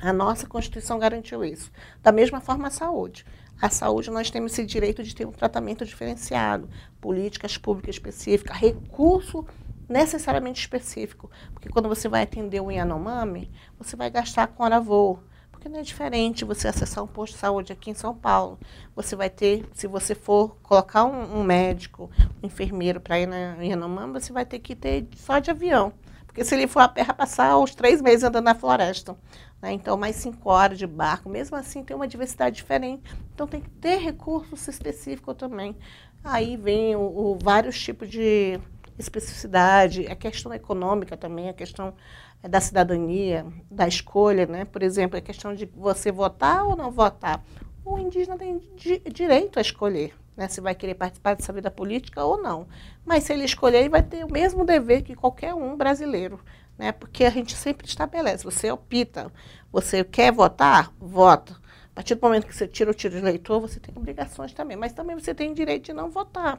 A 0.00 0.12
nossa 0.12 0.46
Constituição 0.46 0.98
garantiu 0.98 1.44
isso. 1.44 1.70
Da 2.02 2.12
mesma 2.12 2.40
forma, 2.40 2.68
a 2.68 2.70
saúde. 2.70 3.24
A 3.60 3.70
saúde, 3.70 4.10
nós 4.10 4.30
temos 4.30 4.52
esse 4.52 4.66
direito 4.66 5.02
de 5.02 5.14
ter 5.14 5.26
um 5.26 5.32
tratamento 5.32 5.86
diferenciado, 5.86 6.68
políticas 7.00 7.56
públicas 7.56 7.94
específicas, 7.94 8.56
recurso 8.56 9.46
necessariamente 9.88 10.60
específico. 10.60 11.30
Porque 11.52 11.68
quando 11.68 11.88
você 11.88 12.08
vai 12.08 12.22
atender 12.22 12.60
o 12.60 12.70
Yanomami, 12.70 13.50
você 13.78 13.96
vai 13.96 14.10
gastar 14.10 14.48
com 14.48 14.64
hora 14.64 14.80
voo. 14.80 15.22
Porque 15.50 15.68
não 15.68 15.78
é 15.78 15.82
diferente 15.82 16.44
você 16.44 16.68
acessar 16.68 17.02
um 17.02 17.06
posto 17.06 17.34
de 17.34 17.38
saúde 17.38 17.72
aqui 17.72 17.90
em 17.90 17.94
São 17.94 18.14
Paulo. 18.14 18.58
Você 18.94 19.14
vai 19.16 19.30
ter, 19.30 19.66
se 19.72 19.86
você 19.86 20.14
for 20.14 20.56
colocar 20.62 21.04
um, 21.04 21.38
um 21.38 21.42
médico, 21.42 22.10
um 22.42 22.46
enfermeiro 22.46 23.00
para 23.00 23.20
ir 23.20 23.26
na 23.26 23.54
Yanomami, 23.62 24.12
você 24.12 24.32
vai 24.32 24.44
ter 24.44 24.58
que 24.58 24.74
ter 24.74 25.06
só 25.16 25.38
de 25.38 25.50
avião. 25.50 25.92
Porque 26.26 26.44
se 26.44 26.54
ele 26.54 26.66
for 26.66 26.80
a 26.80 26.88
terra 26.88 27.14
passar 27.14 27.56
os 27.56 27.74
três 27.76 28.02
meses 28.02 28.24
andando 28.24 28.44
na 28.44 28.56
floresta. 28.56 29.16
Né? 29.64 29.72
Então, 29.72 29.96
mais 29.96 30.16
cinco 30.16 30.50
horas 30.50 30.76
de 30.78 30.86
barco. 30.86 31.26
Mesmo 31.30 31.56
assim, 31.56 31.82
tem 31.82 31.96
uma 31.96 32.06
diversidade 32.06 32.56
diferente. 32.56 33.02
Então, 33.34 33.46
tem 33.46 33.62
que 33.62 33.70
ter 33.70 33.96
recursos 33.96 34.68
específicos 34.68 35.34
também. 35.36 35.74
Aí 36.22 36.54
vem 36.54 36.94
o, 36.94 37.00
o 37.00 37.38
vários 37.42 37.80
tipos 37.80 38.10
de 38.10 38.60
especificidade, 38.98 40.06
a 40.06 40.14
questão 40.14 40.52
econômica 40.52 41.16
também, 41.16 41.48
a 41.48 41.54
questão 41.54 41.94
eh, 42.42 42.48
da 42.48 42.60
cidadania, 42.60 43.46
da 43.70 43.88
escolha, 43.88 44.44
né? 44.44 44.66
Por 44.66 44.82
exemplo, 44.82 45.16
a 45.18 45.22
questão 45.22 45.54
de 45.54 45.64
você 45.64 46.12
votar 46.12 46.66
ou 46.66 46.76
não 46.76 46.90
votar. 46.90 47.42
O 47.86 47.98
indígena 47.98 48.36
tem 48.36 48.58
di 48.76 48.98
direito 49.10 49.58
a 49.58 49.62
escolher, 49.62 50.12
né? 50.36 50.46
Se 50.46 50.60
vai 50.60 50.74
querer 50.74 50.94
participar 50.94 51.36
dessa 51.36 51.54
vida 51.54 51.70
política 51.70 52.22
ou 52.22 52.36
não. 52.36 52.66
Mas 53.02 53.24
se 53.24 53.32
ele 53.32 53.44
escolher, 53.44 53.78
ele 53.78 53.88
vai 53.88 54.02
ter 54.02 54.26
o 54.26 54.30
mesmo 54.30 54.62
dever 54.62 55.00
que 55.02 55.14
qualquer 55.14 55.54
um 55.54 55.74
brasileiro 55.74 56.38
né? 56.78 56.92
Porque 56.92 57.24
a 57.24 57.30
gente 57.30 57.54
sempre 57.56 57.86
estabelece, 57.86 58.44
você 58.44 58.70
opta, 58.70 59.32
você 59.72 60.04
quer 60.04 60.32
votar, 60.32 60.92
vota. 60.98 61.52
A 61.52 61.94
partir 61.94 62.14
do 62.16 62.22
momento 62.22 62.46
que 62.46 62.54
você 62.54 62.66
tira 62.66 62.90
o 62.90 62.94
tiro 62.94 63.14
de 63.14 63.20
eleitor, 63.20 63.60
você 63.60 63.78
tem 63.78 63.94
obrigações 63.96 64.52
também, 64.52 64.76
mas 64.76 64.92
também 64.92 65.16
você 65.18 65.32
tem 65.32 65.54
direito 65.54 65.86
de 65.86 65.92
não 65.92 66.10
votar. 66.10 66.58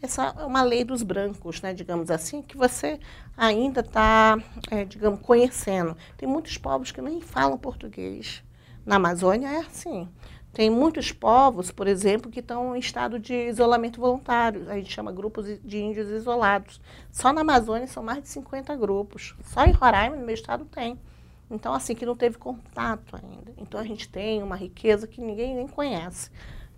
Essa 0.00 0.32
é 0.38 0.44
uma 0.44 0.62
lei 0.62 0.84
dos 0.84 1.02
brancos, 1.02 1.60
né, 1.60 1.74
digamos 1.74 2.08
assim, 2.08 2.40
que 2.40 2.56
você 2.56 3.00
ainda 3.36 3.80
está, 3.80 4.38
é, 4.70 4.84
digamos, 4.84 5.20
conhecendo. 5.20 5.96
Tem 6.16 6.28
muitos 6.28 6.56
povos 6.56 6.92
que 6.92 7.02
nem 7.02 7.20
falam 7.20 7.58
português. 7.58 8.44
Na 8.86 8.96
Amazônia 8.96 9.48
é 9.48 9.58
assim. 9.58 10.08
Tem 10.58 10.68
muitos 10.68 11.12
povos, 11.12 11.70
por 11.70 11.86
exemplo, 11.86 12.32
que 12.32 12.40
estão 12.40 12.74
em 12.74 12.80
estado 12.80 13.16
de 13.16 13.32
isolamento 13.32 14.00
voluntário. 14.00 14.68
A 14.68 14.74
gente 14.74 14.92
chama 14.92 15.12
grupos 15.12 15.46
de 15.62 15.78
índios 15.78 16.08
isolados. 16.10 16.80
Só 17.12 17.32
na 17.32 17.42
Amazônia 17.42 17.86
são 17.86 18.02
mais 18.02 18.24
de 18.24 18.28
50 18.28 18.74
grupos. 18.74 19.36
Só 19.44 19.64
em 19.64 19.70
Roraima, 19.70 20.16
no 20.16 20.26
meu 20.26 20.34
estado, 20.34 20.64
tem. 20.64 20.98
Então, 21.48 21.72
assim, 21.72 21.94
que 21.94 22.04
não 22.04 22.16
teve 22.16 22.38
contato 22.38 23.14
ainda. 23.14 23.52
Então, 23.56 23.78
a 23.78 23.84
gente 23.84 24.08
tem 24.08 24.42
uma 24.42 24.56
riqueza 24.56 25.06
que 25.06 25.20
ninguém 25.20 25.54
nem 25.54 25.68
conhece. 25.68 26.28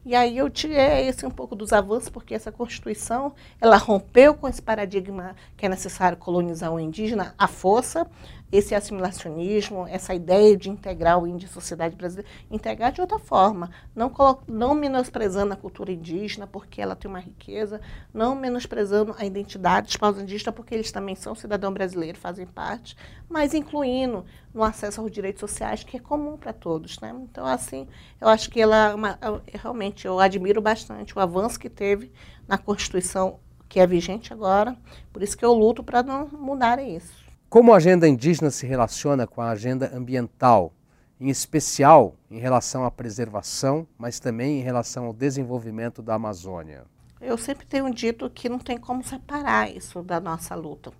E 0.05 0.14
aí 0.14 0.37
eu 0.37 0.51
tirei 0.51 1.09
esse 1.09 1.25
um 1.25 1.31
pouco 1.31 1.57
dos 1.57 1.73
avanços, 1.73 2.11
porque 2.11 2.35
essa 2.35 2.53
Constituição, 2.53 3.35
ela 3.59 3.77
rompeu 3.79 4.35
com 4.35 4.47
esse 4.47 4.61
paradigma 4.61 5.35
que 5.57 5.64
é 5.64 5.69
necessário 5.71 6.19
colonizar 6.19 6.71
o 6.71 6.81
indígena 6.81 7.35
à 7.38 7.47
força, 7.47 8.07
esse 8.53 8.75
assimilacionismo, 8.75 9.87
essa 9.87 10.15
ideia 10.15 10.57
de 10.57 10.69
integrar 10.69 11.19
o 11.19 11.27
índio 11.27 11.49
à 11.49 11.53
sociedade 11.53 11.95
brasileira, 11.95 12.29
integrar 12.51 12.91
de 12.91 13.01
outra 13.01 13.19
forma, 13.19 13.71
não, 13.95 14.13
não 14.49 14.75
menosprezando 14.75 15.53
a 15.53 15.57
cultura 15.57 15.93
indígena, 15.93 16.47
porque 16.47 16.83
ela 16.83 16.97
tem 16.97 17.09
uma 17.09 17.21
riqueza, 17.21 17.81
não 18.13 18.35
menosprezando 18.35 19.15
a 19.19 19.25
identidade 19.25 19.87
dos 19.87 19.97
povos 19.97 20.23
indígenas, 20.23 20.55
porque 20.55 20.75
eles 20.75 20.91
também 20.91 21.15
são 21.15 21.35
cidadão 21.35 21.73
brasileiro, 21.73 22.19
fazem 22.19 22.47
parte, 22.47 22.97
mas 23.29 23.55
incluindo 23.55 24.25
no 24.53 24.65
acesso 24.65 25.01
aos 25.01 25.11
direitos 25.11 25.41
sociais, 25.41 25.85
que 25.85 25.97
é 25.97 26.01
comum 26.01 26.37
para 26.37 26.53
todos. 26.53 26.99
Né? 26.99 27.15
Então, 27.23 27.47
assim, 27.47 27.87
eu 28.21 28.29
acho 28.29 28.51
que 28.51 28.61
ela, 28.61 28.91
é 28.91 28.95
uma, 28.95 29.19
realmente, 29.47 30.07
eu 30.07 30.19
admiro 30.19 30.61
bastante 30.61 31.17
o 31.17 31.21
avanço 31.21 31.59
que 31.59 31.71
teve 31.71 32.11
na 32.49 32.59
Constituição 32.59 33.39
que 33.69 33.79
é 33.79 33.87
vigente 33.87 34.33
agora. 34.33 34.77
Por 35.13 35.23
isso 35.23 35.39
que 35.39 35.45
eu 35.45 35.55
luto 35.55 35.85
para 35.85 36.03
não 36.03 36.27
mudar 36.27 36.83
isso. 36.83 37.30
Como 37.51 37.73
a 37.73 37.79
agenda 37.79 38.07
indígena 38.07 38.49
se 38.49 38.65
relaciona 38.65 39.27
com 39.27 39.41
a 39.41 39.51
agenda 39.51 39.91
ambiental, 39.93 40.73
em 41.19 41.29
especial 41.29 42.15
em 42.31 42.39
relação 42.39 42.85
à 42.85 42.93
preservação, 42.93 43.89
mas 43.99 44.21
também 44.21 44.61
em 44.61 44.63
relação 44.63 45.07
ao 45.07 45.13
desenvolvimento 45.13 46.01
da 46.01 46.15
Amazônia? 46.15 46.85
Eu 47.21 47.37
sempre 47.37 47.67
tenho 47.67 47.93
dito 47.93 48.31
que 48.31 48.49
não 48.49 48.61
tem 48.61 48.79
como 48.79 49.03
separar 49.03 49.69
isso 49.69 50.01
da 50.01 50.21
nossa 50.21 50.55
luta. 50.55 50.93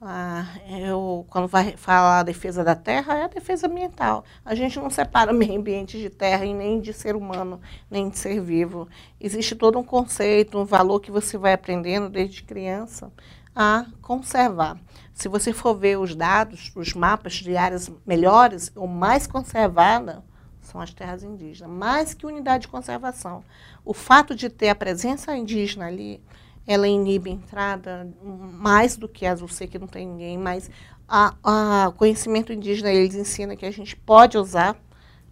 Ah, 0.00 0.46
eu, 0.70 1.26
quando 1.28 1.46
vai 1.46 1.76
falar 1.76 2.20
a 2.20 2.22
defesa 2.22 2.64
da 2.64 2.74
terra, 2.74 3.18
é 3.18 3.24
a 3.24 3.28
defesa 3.28 3.66
ambiental. 3.66 4.24
A 4.42 4.54
gente 4.54 4.80
não 4.80 4.88
separa 4.88 5.34
meio 5.34 5.60
ambiente 5.60 5.98
de 5.98 6.08
terra 6.08 6.46
e 6.46 6.54
nem 6.54 6.80
de 6.80 6.94
ser 6.94 7.14
humano, 7.14 7.60
nem 7.90 8.08
de 8.08 8.16
ser 8.16 8.40
vivo. 8.40 8.88
Existe 9.20 9.54
todo 9.54 9.78
um 9.78 9.84
conceito, 9.84 10.58
um 10.58 10.64
valor 10.64 11.00
que 11.00 11.10
você 11.10 11.36
vai 11.36 11.52
aprendendo 11.52 12.08
desde 12.08 12.42
criança 12.42 13.12
a 13.54 13.86
conservar. 14.00 14.78
Se 15.12 15.28
você 15.28 15.52
for 15.52 15.74
ver 15.74 15.98
os 15.98 16.14
dados, 16.14 16.72
os 16.74 16.94
mapas 16.94 17.34
de 17.34 17.56
áreas 17.56 17.90
melhores 18.06 18.72
ou 18.74 18.86
mais 18.86 19.26
conservadas, 19.26 20.18
são 20.62 20.80
as 20.80 20.94
terras 20.94 21.22
indígenas, 21.24 21.70
mais 21.70 22.14
que 22.14 22.24
unidade 22.24 22.62
de 22.62 22.68
conservação. 22.68 23.42
O 23.84 23.92
fato 23.92 24.34
de 24.34 24.48
ter 24.48 24.68
a 24.68 24.74
presença 24.74 25.36
indígena 25.36 25.86
ali 25.86 26.22
ela 26.66 26.86
inibe 26.86 27.30
a 27.30 27.32
entrada 27.32 28.08
mais 28.22 28.96
do 28.96 29.08
que 29.08 29.26
a 29.26 29.32
Azul 29.32 29.48
que 29.48 29.78
não 29.78 29.88
tem 29.88 30.06
ninguém, 30.06 30.38
mas 30.38 30.70
o 31.88 31.92
conhecimento 31.92 32.52
indígena 32.52 32.92
eles 32.92 33.16
ensina 33.16 33.56
que 33.56 33.66
a 33.66 33.70
gente 33.72 33.96
pode 33.96 34.38
usar, 34.38 34.76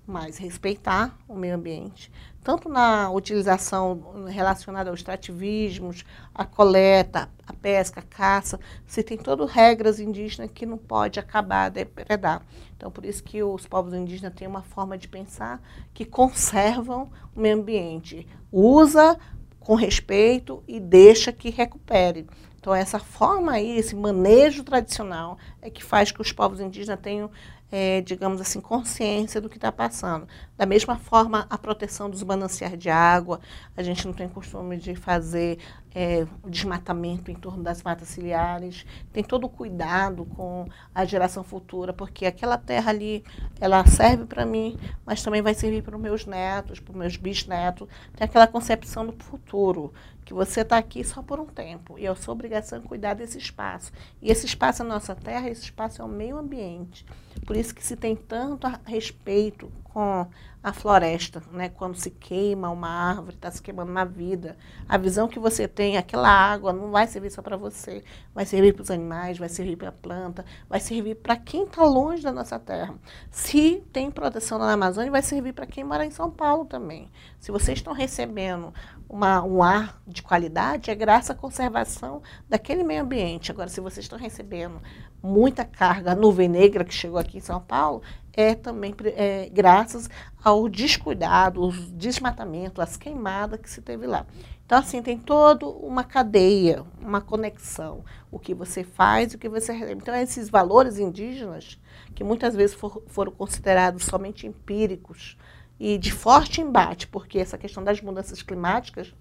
mas 0.05 0.39
respeitar 0.39 1.17
o 1.29 1.37
meio 1.37 1.55
ambiente, 1.55 2.11
tanto 2.49 2.67
na 2.67 3.11
utilização 3.11 4.25
relacionada 4.27 4.89
aos 4.89 5.01
extrativismos, 5.01 6.03
a 6.35 6.47
coleta, 6.47 7.29
a 7.47 7.53
pesca, 7.53 8.01
a 8.01 8.03
caça, 8.03 8.59
se 8.87 9.03
tem 9.03 9.19
todas 9.19 9.51
regras 9.51 10.01
indígenas 10.01 10.51
que 10.51 10.65
não 10.65 10.79
pode 10.79 11.21
acabar, 11.21 11.71
depredar. 11.71 12.41
Então, 12.75 12.91
por 12.91 13.05
isso 13.05 13.23
que 13.23 13.43
os 13.43 13.67
povos 13.67 13.93
indígenas 13.93 14.33
têm 14.33 14.49
uma 14.49 14.63
forma 14.63 14.97
de 14.97 15.07
pensar 15.07 15.61
que 15.93 16.07
conservam 16.07 17.11
o 17.37 17.41
meio 17.41 17.59
ambiente. 17.59 18.27
Usa, 18.51 19.19
com 19.61 19.75
respeito 19.75 20.65
e 20.67 20.81
deixa 20.81 21.31
que 21.31 21.51
recupere. 21.51 22.27
Então, 22.59 22.75
essa 22.75 22.99
forma 22.99 23.53
aí, 23.53 23.77
esse 23.77 23.95
manejo 23.95 24.65
tradicional, 24.65 25.37
é 25.61 25.69
que 25.69 25.85
faz 25.85 26.11
que 26.11 26.23
os 26.23 26.33
povos 26.33 26.61
indígenas 26.61 26.99
tenham 26.99 27.31
é, 27.71 28.01
digamos 28.01 28.41
assim, 28.41 28.61
consciência 28.61 29.41
do 29.41 29.49
que 29.49 29.57
está 29.57 29.71
passando. 29.71 30.27
Da 30.57 30.65
mesma 30.65 30.97
forma, 30.97 31.47
a 31.51 31.59
proteção 31.59 32.09
dos 32.09 32.23
mananciais 32.23 32.79
de 32.79 32.89
água, 32.89 33.41
a 33.77 33.83
gente 33.83 34.07
não 34.07 34.15
tem 34.15 34.29
costume 34.29 34.77
de 34.77 34.95
fazer 34.95 35.59
é, 35.95 36.27
desmatamento 36.47 37.31
em 37.31 37.35
torno 37.35 37.63
das 37.63 37.83
matas 37.83 38.09
ciliares, 38.09 38.87
tem 39.13 39.23
todo 39.23 39.45
o 39.45 39.49
cuidado 39.49 40.25
com 40.25 40.67
a 40.95 41.05
geração 41.05 41.43
futura, 41.43 41.93
porque 41.93 42.27
aquela 42.27 42.57
terra 42.57 42.91
ali, 42.91 43.25
ela 43.61 43.85
serve 43.87 44.25
para 44.25 44.47
mim, 44.47 44.79
mas 45.05 45.23
também 45.23 45.43
vai 45.43 45.55
servir 45.55 45.83
para 45.83 45.97
os 45.97 46.03
meus 46.03 46.27
netos, 46.27 46.81
para 46.81 46.93
os 46.93 46.99
meus 46.99 47.17
bisnetos. 47.17 47.89
Tem 48.17 48.25
aquela 48.25 48.47
concepção 48.47 49.07
do 49.07 49.13
futuro, 49.25 49.93
que 50.29 50.35
você 50.35 50.61
está 50.61 50.77
aqui 50.77 51.03
só 51.03 51.23
por 51.23 51.41
um 51.41 51.47
tempo, 51.47 51.99
e 51.99 52.05
é 52.05 52.14
sua 52.14 52.35
obrigação 52.35 52.83
cuidar 52.83 53.14
desse 53.14 53.38
espaço. 53.38 53.91
E 54.21 54.31
esse 54.31 54.45
espaço 54.45 54.83
é 54.83 54.85
a 54.85 54.88
nossa 54.88 55.14
terra, 55.14 55.49
esse 55.49 55.62
espaço 55.62 56.03
é 56.03 56.05
o 56.05 56.09
meio 56.09 56.37
ambiente. 56.37 57.07
Por 57.47 57.57
isso 57.57 57.75
que 57.75 57.83
se 57.83 57.97
tem 57.97 58.14
tanto 58.14 58.67
respeito 58.85 59.73
com 59.99 60.29
a 60.63 60.73
floresta, 60.73 61.43
né? 61.51 61.69
Quando 61.71 61.97
se 61.97 62.09
queima 62.09 62.71
uma 62.71 62.89
árvore, 62.89 63.35
está 63.35 63.51
se 63.51 63.61
queimando 63.61 63.91
uma 63.91 64.05
vida. 64.05 64.57
A 64.89 64.97
visão 64.97 65.27
que 65.27 65.41
você 65.41 65.67
tem, 65.67 65.97
aquela 65.97 66.29
água 66.29 66.73
não 66.73 66.93
vai 66.93 67.09
servir 67.09 67.31
só 67.31 67.43
para 67.43 67.57
você, 67.57 68.05
vai 68.33 68.47
servir 68.47 68.75
para 68.75 68.83
os 68.83 68.91
animais, 68.93 69.39
vai 69.39 69.49
servir 69.49 69.75
para 69.75 69.89
a 69.89 69.93
planta, 69.93 70.45
vai 70.69 70.79
servir 70.79 71.17
para 71.17 71.37
quem 71.37 71.65
está 71.65 71.83
longe 71.83 72.23
da 72.23 72.31
nossa 72.31 72.61
terra. 72.61 72.95
Se 73.29 73.83
tem 73.93 74.09
proteção 74.09 74.57
na 74.57 74.73
Amazônia, 74.73 75.11
vai 75.11 75.23
servir 75.23 75.53
para 75.53 75.67
quem 75.67 75.83
mora 75.83 76.07
em 76.07 76.13
São 76.13 76.31
Paulo 76.31 76.65
também. 76.65 77.11
Se 77.41 77.51
vocês 77.51 77.79
estão 77.79 77.93
recebendo 77.93 78.73
uma, 79.09 79.43
um 79.43 79.65
ar 79.65 80.01
de 80.07 80.23
qualidade, 80.23 80.93
é 80.93 80.95
graças 80.95 81.31
à 81.31 81.35
conservação 81.35 82.23
daquele 82.49 82.85
meio 82.85 83.03
ambiente. 83.03 83.51
Agora, 83.51 83.69
se 83.69 83.81
vocês 83.81 84.05
estão 84.05 84.19
recebendo 84.19 84.81
muita 85.21 85.65
carga, 85.65 86.13
a 86.13 86.15
nuvem 86.15 86.49
negra 86.49 86.85
que 86.85 86.95
chegou 86.95 87.19
aqui 87.19 87.39
em 87.39 87.41
São 87.41 87.61
Paulo, 87.61 88.03
é 88.38 88.55
também 88.55 88.94
é, 89.16 89.51
graças 89.53 90.09
ao 90.44 90.68
descuidado, 90.68 91.61
o 91.61 91.72
desmatamento, 91.72 92.81
as 92.81 92.96
queimadas 92.96 93.61
que 93.61 93.68
se 93.68 93.83
teve 93.83 94.07
lá. 94.07 94.24
Então, 94.64 94.79
assim, 94.79 95.03
tem 95.03 95.18
toda 95.18 95.66
uma 95.66 96.05
cadeia, 96.05 96.85
uma 97.01 97.20
conexão. 97.20 98.05
O 98.31 98.38
que 98.38 98.55
você 98.55 98.85
faz 98.85 99.33
e 99.33 99.37
o 99.37 99.38
que 99.40 99.48
você 99.48 99.72
recebe. 99.72 100.01
Então, 100.01 100.14
esses 100.14 100.48
valores 100.48 101.01
indígenas, 101.01 101.81
que 102.14 102.22
muitas 102.22 102.55
vezes 102.55 102.77
for, 102.77 103.03
foram 103.09 103.33
considerados 103.33 104.05
somente 104.05 104.46
empíricos 104.46 105.37
e 105.81 105.98
de 105.98 106.12
forte 106.12 106.61
embate, 106.61 107.09
porque 107.09 107.40
essa 107.40 107.59
questão 107.59 107.83
das 107.83 108.01
mudanças 108.01 108.40
climáticas, 108.40 109.12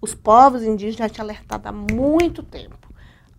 os 0.00 0.14
povos 0.14 0.62
indígenas 0.62 0.96
já 0.96 1.08
tinham 1.10 1.26
alertado 1.26 1.68
há 1.68 1.72
muito 1.72 2.42
tempo 2.42 2.91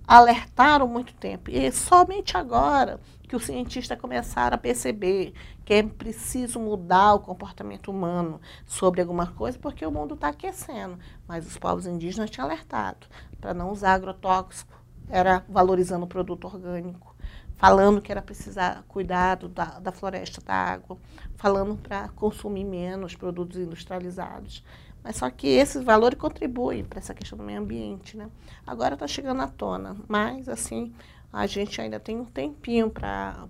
alertaram 0.07 0.87
muito 0.87 1.13
tempo. 1.13 1.49
E 1.49 1.71
somente 1.71 2.35
agora 2.37 2.99
que 3.27 3.35
os 3.35 3.45
cientistas 3.45 3.99
começaram 3.99 4.55
a 4.55 4.59
perceber 4.59 5.33
que 5.65 5.73
é 5.73 5.83
preciso 5.83 6.59
mudar 6.59 7.13
o 7.13 7.19
comportamento 7.19 7.89
humano 7.89 8.39
sobre 8.65 9.01
alguma 9.01 9.27
coisa, 9.27 9.57
porque 9.57 9.85
o 9.85 9.91
mundo 9.91 10.13
está 10.13 10.27
aquecendo. 10.29 10.99
Mas 11.27 11.47
os 11.47 11.57
povos 11.57 11.87
indígenas 11.87 12.29
tinham 12.29 12.45
alertado 12.45 13.07
para 13.39 13.53
não 13.53 13.71
usar 13.71 13.93
agrotóxico, 13.93 14.73
era 15.09 15.43
valorizando 15.49 16.05
o 16.05 16.07
produto 16.07 16.45
orgânico, 16.45 17.15
falando 17.55 18.01
que 18.01 18.11
era 18.11 18.21
precisar 18.21 18.83
cuidado 18.87 19.47
da, 19.47 19.79
da 19.79 19.91
floresta, 19.91 20.41
da 20.41 20.53
água, 20.53 20.97
falando 21.35 21.75
para 21.75 22.09
consumir 22.09 22.65
menos 22.65 23.15
produtos 23.15 23.57
industrializados. 23.57 24.63
Mas 25.03 25.17
só 25.17 25.29
que 25.29 25.47
esses 25.47 25.83
valores 25.83 26.17
contribuem 26.17 26.83
para 26.83 26.99
essa 26.99 27.13
questão 27.13 27.37
do 27.37 27.43
meio 27.43 27.59
ambiente, 27.59 28.15
né? 28.15 28.29
Agora 28.65 28.93
está 28.93 29.05
chegando 29.05 29.41
à 29.41 29.47
tona, 29.47 29.97
mas 30.07 30.47
assim 30.47 30.93
a 31.31 31.45
gente 31.45 31.81
ainda 31.81 31.99
tem 31.99 32.19
um 32.19 32.25
tempinho 32.25 32.89
para 32.89 33.47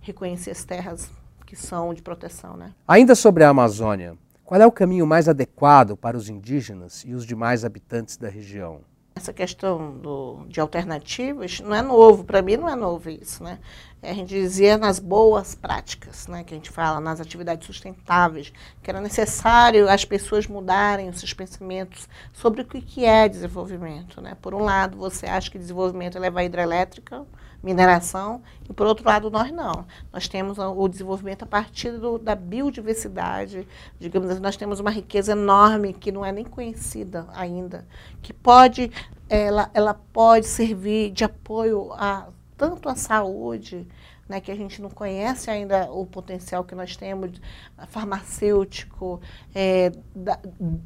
reconhecer 0.00 0.52
as 0.52 0.64
terras 0.64 1.10
que 1.44 1.56
são 1.56 1.92
de 1.92 2.00
proteção, 2.00 2.56
né? 2.56 2.72
Ainda 2.88 3.14
sobre 3.14 3.44
a 3.44 3.50
Amazônia, 3.50 4.16
qual 4.44 4.60
é 4.60 4.66
o 4.66 4.72
caminho 4.72 5.06
mais 5.06 5.28
adequado 5.28 5.96
para 5.96 6.16
os 6.16 6.28
indígenas 6.28 7.04
e 7.06 7.12
os 7.12 7.26
demais 7.26 7.64
habitantes 7.64 8.16
da 8.16 8.28
região? 8.28 8.80
Essa 9.14 9.32
questão 9.32 9.98
do, 9.98 10.44
de 10.48 10.60
alternativas 10.60 11.60
não 11.60 11.74
é 11.74 11.82
novo, 11.82 12.24
para 12.24 12.40
mim 12.40 12.56
não 12.56 12.68
é 12.68 12.74
novo 12.74 13.10
isso, 13.10 13.44
né? 13.44 13.58
A 14.02 14.12
gente 14.12 14.30
dizia 14.30 14.76
nas 14.76 14.98
boas 14.98 15.54
práticas, 15.54 16.26
né, 16.26 16.42
que 16.42 16.52
a 16.52 16.56
gente 16.56 16.70
fala, 16.70 16.98
nas 16.98 17.20
atividades 17.20 17.66
sustentáveis, 17.66 18.52
que 18.82 18.90
era 18.90 19.00
necessário 19.00 19.88
as 19.88 20.04
pessoas 20.04 20.48
mudarem 20.48 21.08
os 21.08 21.20
seus 21.20 21.32
pensamentos 21.32 22.08
sobre 22.32 22.62
o 22.62 22.64
que 22.64 23.04
é 23.04 23.28
desenvolvimento. 23.28 24.20
Né? 24.20 24.36
Por 24.42 24.54
um 24.54 24.64
lado, 24.64 24.96
você 24.96 25.26
acha 25.26 25.48
que 25.48 25.58
desenvolvimento 25.58 26.16
é 26.16 26.20
levar 26.20 26.42
hidrelétrica, 26.42 27.24
mineração, 27.62 28.42
e 28.68 28.72
por 28.72 28.86
outro 28.86 29.06
lado, 29.06 29.30
nós 29.30 29.52
não. 29.52 29.86
Nós 30.12 30.26
temos 30.26 30.58
o 30.58 30.88
desenvolvimento 30.88 31.44
a 31.44 31.46
partir 31.46 31.92
do, 31.92 32.18
da 32.18 32.34
biodiversidade, 32.34 33.66
digamos 34.00 34.30
assim, 34.30 34.40
nós 34.40 34.56
temos 34.56 34.80
uma 34.80 34.90
riqueza 34.90 35.32
enorme 35.32 35.92
que 35.92 36.10
não 36.10 36.24
é 36.24 36.32
nem 36.32 36.44
conhecida 36.44 37.26
ainda, 37.32 37.86
que 38.20 38.32
pode, 38.32 38.90
ela, 39.28 39.70
ela 39.72 39.94
pode 39.94 40.46
servir 40.46 41.10
de 41.10 41.24
apoio 41.24 41.92
a 41.92 42.28
tanto 42.56 42.88
a 42.88 42.94
saúde, 42.94 43.88
né, 44.28 44.40
que 44.40 44.50
a 44.50 44.54
gente 44.54 44.80
não 44.80 44.88
conhece 44.88 45.50
ainda 45.50 45.90
o 45.90 46.06
potencial 46.06 46.62
que 46.64 46.74
nós 46.74 46.96
temos, 46.96 47.40
farmacêutico, 47.88 49.20
é, 49.54 49.90
da, 50.14 50.38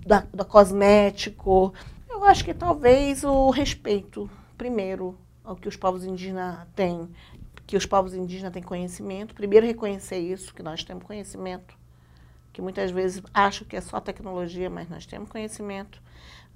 da, 0.07 0.27
da 0.33 0.45
cosmético. 0.45 1.75
Eu 2.09 2.25
acho 2.25 2.45
que 2.45 2.55
talvez 2.55 3.25
o 3.25 3.51
respeito, 3.51 4.29
primeiro, 4.57 5.19
ao 5.47 5.57
que 5.57 5.69
os 5.69 5.77
povos 5.77 6.05
indígenas 6.05 6.67
têm, 6.75 7.09
que 7.67 7.77
os 7.77 7.87
povos 7.87 8.15
indígenas 8.15 8.53
têm 8.53 8.63
conhecimento. 8.63 9.35
Primeiro, 9.35 9.65
reconhecer 9.65 10.19
isso, 10.19 10.53
que 10.53 10.63
nós 10.63 10.83
temos 10.83 11.05
conhecimento, 11.05 11.76
que 12.57 12.62
muitas 12.62 12.90
vezes 12.90 13.23
acham 13.35 13.69
que 13.69 13.77
é 13.77 13.83
só 13.83 14.01
tecnologia, 14.01 14.71
mas 14.71 14.88
nós 14.88 15.05
temos 15.05 15.29
conhecimento. 15.29 16.01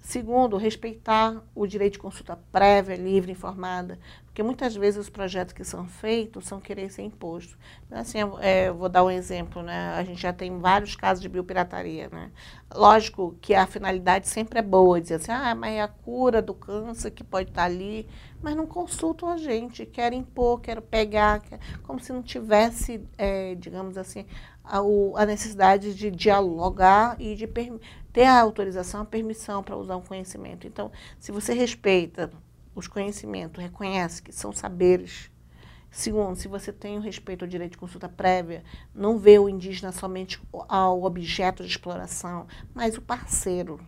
Segundo, 0.00 0.56
respeitar 0.56 1.42
o 1.54 1.66
direito 1.66 1.92
de 1.92 1.98
consulta 1.98 2.38
prévia, 2.50 2.96
livre, 2.96 3.30
informada, 3.30 3.98
porque 4.24 4.42
muitas 4.42 4.74
vezes 4.74 4.98
os 4.98 5.10
projetos 5.10 5.52
que 5.52 5.62
são 5.62 5.84
feitos 5.84 6.46
são 6.46 6.58
querer 6.58 6.90
ser 6.90 7.02
impostos. 7.02 7.54
Então, 7.86 7.98
assim, 7.98 8.18
é, 8.40 8.72
vou 8.72 8.88
dar 8.88 9.04
um 9.04 9.10
exemplo, 9.10 9.62
né? 9.62 9.92
A 9.94 10.02
gente 10.02 10.22
já 10.22 10.32
tem 10.32 10.58
vários 10.58 10.96
casos 10.96 11.20
de 11.20 11.28
biopirataria, 11.28 12.08
né? 12.08 12.30
Lógico 12.74 13.36
que 13.42 13.54
a 13.54 13.66
finalidade 13.66 14.26
sempre 14.26 14.58
é 14.58 14.62
boa, 14.62 15.02
dizer 15.02 15.16
assim, 15.16 15.32
ah, 15.32 15.54
mas 15.54 15.74
é 15.74 15.82
a 15.82 15.88
cura 15.88 16.40
do 16.40 16.54
câncer 16.54 17.10
que 17.10 17.22
pode 17.22 17.50
estar 17.50 17.64
ali, 17.64 18.08
mas 18.40 18.56
não 18.56 18.66
consultam 18.66 19.28
a 19.28 19.36
gente, 19.36 19.84
querem 19.84 20.20
impor, 20.20 20.62
querem 20.62 20.82
pegar, 20.82 21.40
quer, 21.40 21.60
como 21.82 22.00
se 22.00 22.10
não 22.10 22.22
tivesse, 22.22 23.06
é, 23.18 23.54
digamos 23.56 23.98
assim, 23.98 24.24
a, 24.70 25.22
a 25.22 25.26
necessidade 25.26 25.94
de 25.94 26.10
dialogar 26.10 27.16
e 27.20 27.34
de 27.34 27.48
ter 28.12 28.24
a 28.24 28.40
autorização, 28.40 29.00
a 29.00 29.04
permissão 29.04 29.62
para 29.62 29.76
usar 29.76 29.96
um 29.96 30.02
conhecimento. 30.02 30.66
Então, 30.66 30.92
se 31.18 31.32
você 31.32 31.52
respeita 31.52 32.30
os 32.74 32.86
conhecimentos, 32.86 33.62
reconhece 33.62 34.22
que 34.22 34.32
são 34.32 34.52
saberes. 34.52 35.30
Segundo, 35.90 36.36
se 36.36 36.46
você 36.46 36.72
tem 36.72 36.96
o 36.96 37.00
respeito 37.00 37.44
ao 37.44 37.48
direito 37.48 37.72
de 37.72 37.78
consulta 37.78 38.08
prévia, 38.08 38.62
não 38.94 39.18
vê 39.18 39.40
o 39.40 39.48
indígena 39.48 39.90
somente 39.90 40.40
ao 40.68 41.02
objeto 41.02 41.64
de 41.64 41.68
exploração, 41.68 42.46
mas 42.72 42.96
o 42.96 43.02
parceiro 43.02 43.80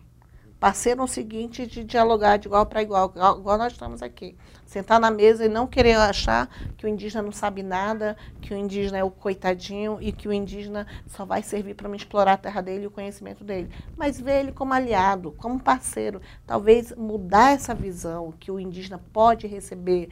parceiro 0.63 1.05
seguinte 1.09 1.67
de 1.67 1.83
dialogar 1.83 2.37
de 2.37 2.47
igual 2.47 2.65
para 2.65 2.81
igual, 2.81 3.11
igual 3.37 3.57
nós 3.57 3.73
estamos 3.73 4.01
aqui. 4.01 4.33
Sentar 4.65 4.97
na 4.97 5.11
mesa 5.11 5.45
e 5.45 5.49
não 5.49 5.67
querer 5.67 5.97
achar 5.97 6.47
que 6.77 6.85
o 6.85 6.87
indígena 6.87 7.21
não 7.21 7.33
sabe 7.33 7.61
nada, 7.61 8.15
que 8.41 8.53
o 8.53 8.57
indígena 8.57 8.97
é 8.97 9.03
o 9.03 9.11
coitadinho 9.11 9.97
e 9.99 10.13
que 10.13 10.25
o 10.25 10.31
indígena 10.31 10.87
só 11.05 11.25
vai 11.25 11.43
servir 11.43 11.73
para 11.73 11.89
me 11.89 11.97
explorar 11.97 12.31
a 12.31 12.37
terra 12.37 12.61
dele 12.61 12.85
e 12.85 12.87
o 12.87 12.91
conhecimento 12.91 13.43
dele. 13.43 13.69
Mas 13.97 14.21
ver 14.21 14.39
ele 14.39 14.51
como 14.53 14.73
aliado, 14.73 15.33
como 15.33 15.59
parceiro. 15.59 16.21
Talvez 16.47 16.95
mudar 16.95 17.51
essa 17.51 17.75
visão 17.75 18.33
que 18.39 18.49
o 18.49 18.57
indígena 18.57 19.01
pode 19.11 19.47
receber 19.47 20.07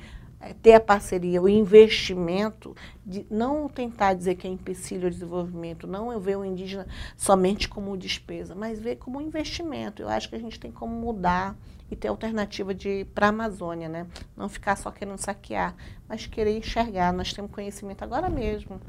ter 0.61 0.73
a 0.73 0.79
parceria, 0.79 1.41
o 1.41 1.47
investimento, 1.47 2.75
de 3.05 3.25
não 3.29 3.69
tentar 3.69 4.13
dizer 4.13 4.35
que 4.35 4.47
é 4.47 4.49
empecilho 4.49 5.05
ao 5.05 5.09
desenvolvimento, 5.09 5.85
não 5.85 6.11
eu 6.11 6.19
ver 6.19 6.37
o 6.37 6.43
indígena 6.43 6.87
somente 7.15 7.69
como 7.69 7.95
despesa, 7.95 8.55
mas 8.55 8.79
ver 8.79 8.95
como 8.95 9.21
investimento. 9.21 10.01
Eu 10.01 10.09
acho 10.09 10.29
que 10.29 10.35
a 10.35 10.39
gente 10.39 10.59
tem 10.59 10.71
como 10.71 10.93
mudar 10.93 11.55
e 11.89 11.95
ter 11.95 12.07
alternativa 12.07 12.71
para 13.13 13.27
a 13.27 13.29
Amazônia, 13.29 13.87
né? 13.87 14.07
Não 14.35 14.49
ficar 14.49 14.75
só 14.75 14.89
querendo 14.89 15.17
saquear, 15.17 15.75
mas 16.07 16.25
querer 16.25 16.57
enxergar. 16.57 17.13
Nós 17.13 17.33
temos 17.33 17.51
conhecimento 17.51 18.03
agora 18.03 18.29
mesmo. 18.29 18.81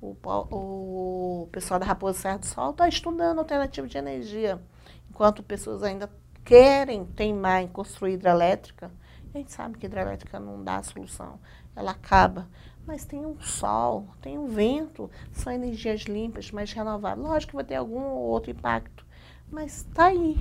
O, 0.00 0.14
o 0.50 1.48
pessoal 1.50 1.80
da 1.80 1.86
Raposa 1.86 2.18
Serra 2.18 2.38
do 2.38 2.46
Sol 2.46 2.70
está 2.70 2.86
estudando 2.86 3.38
alternativa 3.38 3.86
de 3.88 3.96
energia, 3.96 4.60
enquanto 5.08 5.42
pessoas 5.42 5.82
ainda 5.82 6.10
querem 6.44 7.06
teimar 7.06 7.62
em 7.62 7.68
construir 7.68 8.12
hidrelétrica 8.12 8.90
a 9.34 9.38
gente 9.38 9.52
sabe 9.52 9.78
que 9.78 9.86
hidrelétrica 9.86 10.38
não 10.38 10.62
dá 10.62 10.76
a 10.76 10.82
solução, 10.82 11.38
ela 11.74 11.90
acaba. 11.90 12.48
Mas 12.86 13.04
tem 13.04 13.24
um 13.24 13.40
sol, 13.40 14.06
tem 14.20 14.38
um 14.38 14.46
vento, 14.46 15.10
são 15.32 15.52
energias 15.52 16.02
limpas, 16.02 16.50
mais 16.50 16.72
renováveis. 16.72 17.26
Lógico 17.26 17.50
que 17.50 17.56
vai 17.56 17.64
ter 17.64 17.76
algum 17.76 18.00
ou 18.00 18.22
outro 18.24 18.50
impacto, 18.50 19.06
mas 19.50 19.78
está 19.78 20.06
aí. 20.06 20.36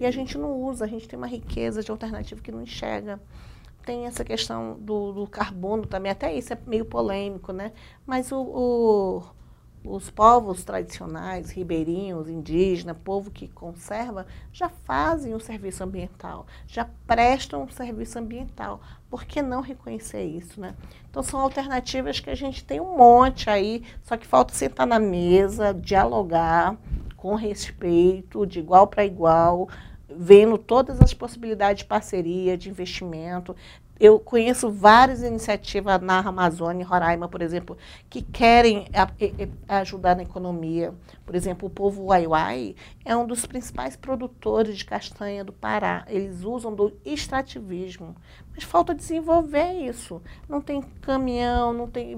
E 0.00 0.06
a 0.06 0.10
gente 0.10 0.38
não 0.38 0.52
usa, 0.62 0.84
a 0.84 0.88
gente 0.88 1.06
tem 1.06 1.16
uma 1.16 1.26
riqueza 1.26 1.82
de 1.82 1.90
alternativa 1.90 2.40
que 2.40 2.50
não 2.50 2.62
enxerga. 2.62 3.20
Tem 3.84 4.06
essa 4.06 4.24
questão 4.24 4.78
do, 4.80 5.12
do 5.12 5.26
carbono 5.26 5.86
também, 5.86 6.10
até 6.10 6.34
isso 6.34 6.54
é 6.54 6.58
meio 6.66 6.86
polêmico, 6.86 7.52
né? 7.52 7.70
Mas 8.06 8.32
o, 8.32 8.40
o 8.40 9.22
os 9.84 10.08
povos 10.10 10.64
tradicionais, 10.64 11.50
ribeirinhos, 11.50 12.28
indígenas, 12.28 12.96
povo 13.04 13.30
que 13.30 13.48
conserva, 13.48 14.26
já 14.50 14.68
fazem 14.68 15.34
o 15.34 15.40
serviço 15.40 15.84
ambiental, 15.84 16.46
já 16.66 16.88
prestam 17.06 17.64
o 17.64 17.70
serviço 17.70 18.18
ambiental. 18.18 18.80
Por 19.10 19.26
que 19.26 19.42
não 19.42 19.60
reconhecer 19.60 20.24
isso, 20.24 20.58
né? 20.58 20.74
Então 21.10 21.22
são 21.22 21.38
alternativas 21.38 22.18
que 22.18 22.30
a 22.30 22.34
gente 22.34 22.64
tem 22.64 22.80
um 22.80 22.96
monte 22.96 23.50
aí, 23.50 23.84
só 24.02 24.16
que 24.16 24.26
falta 24.26 24.54
sentar 24.54 24.86
na 24.86 24.98
mesa, 24.98 25.74
dialogar 25.74 26.76
com 27.14 27.34
respeito, 27.34 28.46
de 28.46 28.58
igual 28.58 28.86
para 28.86 29.04
igual, 29.04 29.68
vendo 30.08 30.56
todas 30.56 31.00
as 31.00 31.12
possibilidades 31.12 31.82
de 31.82 31.88
parceria, 31.88 32.56
de 32.56 32.70
investimento 32.70 33.54
eu 34.04 34.20
conheço 34.20 34.70
várias 34.70 35.22
iniciativas 35.22 35.98
na 36.02 36.18
Amazônia, 36.18 36.84
Roraima, 36.84 37.26
por 37.26 37.40
exemplo, 37.40 37.78
que 38.10 38.20
querem 38.20 38.86
ajudar 39.66 40.14
na 40.14 40.22
economia. 40.22 40.92
Por 41.24 41.34
exemplo, 41.34 41.68
o 41.68 41.70
povo 41.70 42.06
Waiwai 42.06 42.74
é 43.02 43.16
um 43.16 43.26
dos 43.26 43.46
principais 43.46 43.96
produtores 43.96 44.76
de 44.76 44.84
castanha 44.84 45.42
do 45.42 45.54
Pará. 45.54 46.04
Eles 46.06 46.44
usam 46.44 46.74
do 46.74 46.92
extrativismo, 47.02 48.14
mas 48.54 48.62
falta 48.62 48.94
desenvolver 48.94 49.72
isso. 49.72 50.20
Não 50.46 50.60
tem 50.60 50.82
caminhão, 51.00 51.72
não 51.72 51.88
tem, 51.88 52.14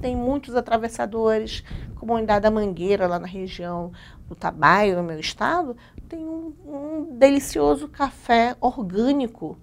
tem 0.00 0.16
muitos 0.16 0.54
atravessadores. 0.54 1.62
Comunidade 1.96 2.44
da 2.44 2.50
Mangueira, 2.50 3.06
lá 3.06 3.18
na 3.18 3.26
região 3.26 3.92
do 4.26 4.34
Tabaio, 4.34 4.96
no 4.96 5.02
meu 5.02 5.20
estado, 5.20 5.76
tem 6.08 6.24
um, 6.24 6.54
um 6.64 7.18
delicioso 7.18 7.86
café 7.86 8.56
orgânico 8.60 9.58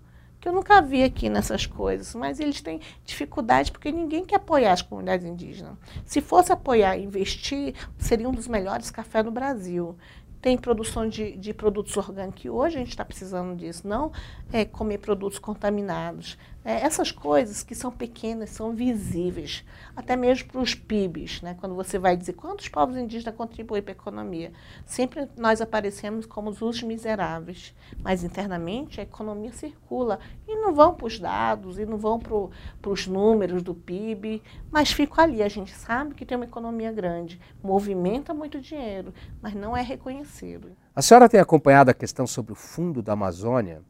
que 0.45 0.49
eu 0.49 0.53
nunca 0.53 0.79
vi 0.79 1.03
aqui 1.03 1.27
nessas 1.27 1.65
coisas, 1.65 2.13
mas 2.13 2.39
eles 2.39 2.61
têm 2.61 2.79
dificuldade 3.03 3.71
porque 3.71 3.91
ninguém 3.91 4.23
quer 4.23 4.35
apoiar 4.35 4.73
as 4.73 4.81
comunidades 4.83 5.25
indígenas. 5.25 5.75
Se 6.05 6.21
fosse 6.21 6.51
apoiar 6.51 6.95
e 6.95 7.03
investir, 7.03 7.73
seria 7.97 8.29
um 8.29 8.31
dos 8.31 8.47
melhores 8.47 8.91
cafés 8.91 9.25
no 9.25 9.31
Brasil 9.31 9.97
tem 10.39 10.55
produção 10.55 11.09
de, 11.09 11.35
de 11.37 11.51
produtos 11.55 11.97
orgânicos, 11.97 12.45
e 12.45 12.49
hoje 12.51 12.75
a 12.75 12.79
gente 12.79 12.89
está 12.89 13.03
precisando 13.03 13.57
disso, 13.57 13.87
não 13.87 14.11
é, 14.53 14.63
comer 14.63 14.99
produtos 14.99 15.39
contaminados. 15.39 16.37
É, 16.65 16.81
essas 16.83 17.11
coisas 17.11 17.61
que 17.61 17.75
são 17.75 17.91
pequenas, 17.91 18.49
são 18.49 18.73
visíveis, 18.73 19.63
até 19.95 20.15
mesmo 20.15 20.49
para 20.49 20.61
os 20.61 20.73
PIBs, 20.73 21.43
né? 21.43 21.55
quando 21.59 21.75
você 21.75 21.99
vai 21.99 22.17
dizer 22.17 22.33
quantos 22.33 22.67
povos 22.67 22.97
indígenas 22.97 23.35
contribuem 23.35 23.83
para 23.83 23.91
a 23.91 23.95
economia. 23.95 24.51
Sempre 24.83 25.29
nós 25.37 25.61
aparecemos 25.61 26.25
como 26.25 26.49
os 26.49 26.81
miseráveis, 26.81 27.75
mas 28.01 28.23
internamente 28.23 28.99
a 28.99 29.03
economia 29.03 29.53
circula, 29.53 30.19
e 30.47 30.55
não 30.55 30.73
vão 30.73 30.95
para 30.95 31.05
os 31.05 31.19
dados, 31.19 31.77
e 31.77 31.85
não 31.85 31.97
vão 31.97 32.17
para 32.17 32.89
os 32.89 33.05
números 33.05 33.61
do 33.61 33.75
PIB, 33.75 34.41
mas 34.71 34.91
fica 34.91 35.21
ali. 35.21 35.43
A 35.43 35.47
gente 35.47 35.71
sabe 35.71 36.15
que 36.15 36.25
tem 36.25 36.35
uma 36.35 36.45
economia 36.45 36.91
grande, 36.91 37.39
movimenta 37.63 38.33
muito 38.33 38.59
dinheiro, 38.59 39.13
mas 39.39 39.53
não 39.53 39.77
é 39.77 39.83
reconhecido 39.83 40.75
a 40.95 41.01
senhora 41.01 41.27
tem 41.27 41.41
acompanhado 41.41 41.91
a 41.91 41.93
questão 41.93 42.25
sobre 42.25 42.53
o 42.53 42.55
fundo 42.55 43.01
da 43.01 43.11
Amazônia? 43.11 43.81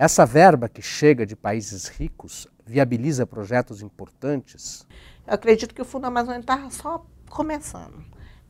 Essa 0.00 0.24
verba 0.24 0.66
que 0.66 0.80
chega 0.80 1.26
de 1.26 1.36
países 1.36 1.86
ricos 1.86 2.48
viabiliza 2.64 3.26
projetos 3.26 3.82
importantes? 3.82 4.86
Eu 5.26 5.34
acredito 5.34 5.74
que 5.74 5.82
o 5.82 5.84
Fundo 5.84 6.06
Amazônia 6.06 6.40
está 6.40 6.70
só 6.70 7.04
começando. 7.28 8.02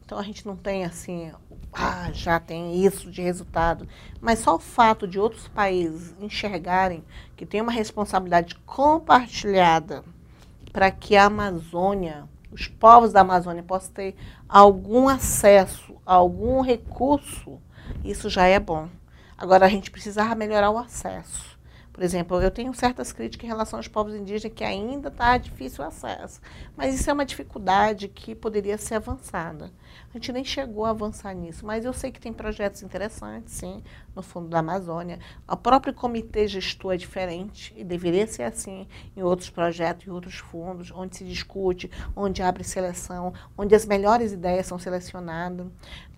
Então 0.05 0.17
a 0.17 0.23
gente 0.23 0.47
não 0.47 0.55
tem 0.55 0.85
assim, 0.85 1.33
ah, 1.73 2.09
já 2.13 2.39
tem 2.39 2.85
isso 2.87 3.11
de 3.11 3.21
resultado. 3.21 3.89
Mas 4.21 4.39
só 4.39 4.55
o 4.55 4.61
fato 4.61 5.09
de 5.09 5.19
outros 5.19 5.49
países 5.49 6.15
enxergarem 6.21 7.05
que 7.37 7.45
tem 7.45 7.61
uma 7.61 7.73
responsabilidade 7.73 8.55
compartilhada 8.65 10.05
para 10.73 10.89
que 10.93 11.17
a 11.17 11.25
Amazônia 11.25 12.29
os 12.53 12.69
povos 12.69 13.13
da 13.13 13.23
Amazônia 13.23 13.65
possam 13.65 13.93
ter 13.93 14.15
algum 14.49 15.09
acesso 15.09 15.97
algum 16.07 16.61
recurso, 16.61 17.61
isso 18.05 18.31
já 18.31 18.47
é 18.47 18.59
bom. 18.59 18.89
Agora, 19.41 19.65
a 19.65 19.69
gente 19.71 19.91
precisava 19.91 20.35
melhorar 20.35 20.71
o 20.71 20.77
acesso. 20.77 21.59
Por 21.95 22.03
exemplo, 22.03 22.43
eu 22.43 22.51
tenho 22.51 22.75
certas 22.75 23.11
críticas 23.11 23.45
em 23.47 23.49
relação 23.49 23.79
aos 23.79 23.89
povos 23.89 24.15
indígenas 24.15 24.55
que 24.55 24.63
ainda 24.63 25.09
está 25.09 25.39
difícil 25.39 25.83
o 25.83 25.89
acesso. 25.89 26.43
Mas 26.77 26.95
isso 26.95 27.09
é 27.09 27.13
uma 27.15 27.25
dificuldade 27.25 28.07
que 28.07 28.35
poderia 28.35 28.77
ser 28.77 28.97
avançada. 28.97 29.73
A 30.11 30.19
gente 30.19 30.33
nem 30.33 30.45
chegou 30.45 30.85
a 30.85 30.91
avançar 30.91 31.35
nisso, 31.35 31.65
mas 31.65 31.85
eu 31.85 31.93
sei 31.93 32.11
que 32.11 32.21
tem 32.21 32.33
projetos 32.33 32.83
interessantes, 32.83 33.55
sim, 33.55 33.83
no 34.15 34.23
fundo 34.23 34.49
da 34.49 34.59
Amazônia. 34.59 35.19
O 35.49 35.57
próprio 35.57 35.95
comitê 35.95 36.49
gestor 36.49 36.95
é 36.95 36.97
diferente 36.97 37.73
e 37.77 37.85
deveria 37.85 38.27
ser 38.27 38.43
assim 38.43 38.87
em 39.17 39.23
outros 39.23 39.51
projetos, 39.51 40.07
em 40.07 40.11
outros 40.11 40.37
fundos, 40.37 40.91
onde 40.91 41.17
se 41.17 41.25
discute, 41.25 41.91
onde 42.17 42.43
abre 42.43 42.65
seleção, 42.65 43.33
onde 43.57 43.75
as 43.75 43.87
melhores 43.87 44.33
ideias 44.33 44.67
são 44.67 44.79
selecionadas. 44.79 45.67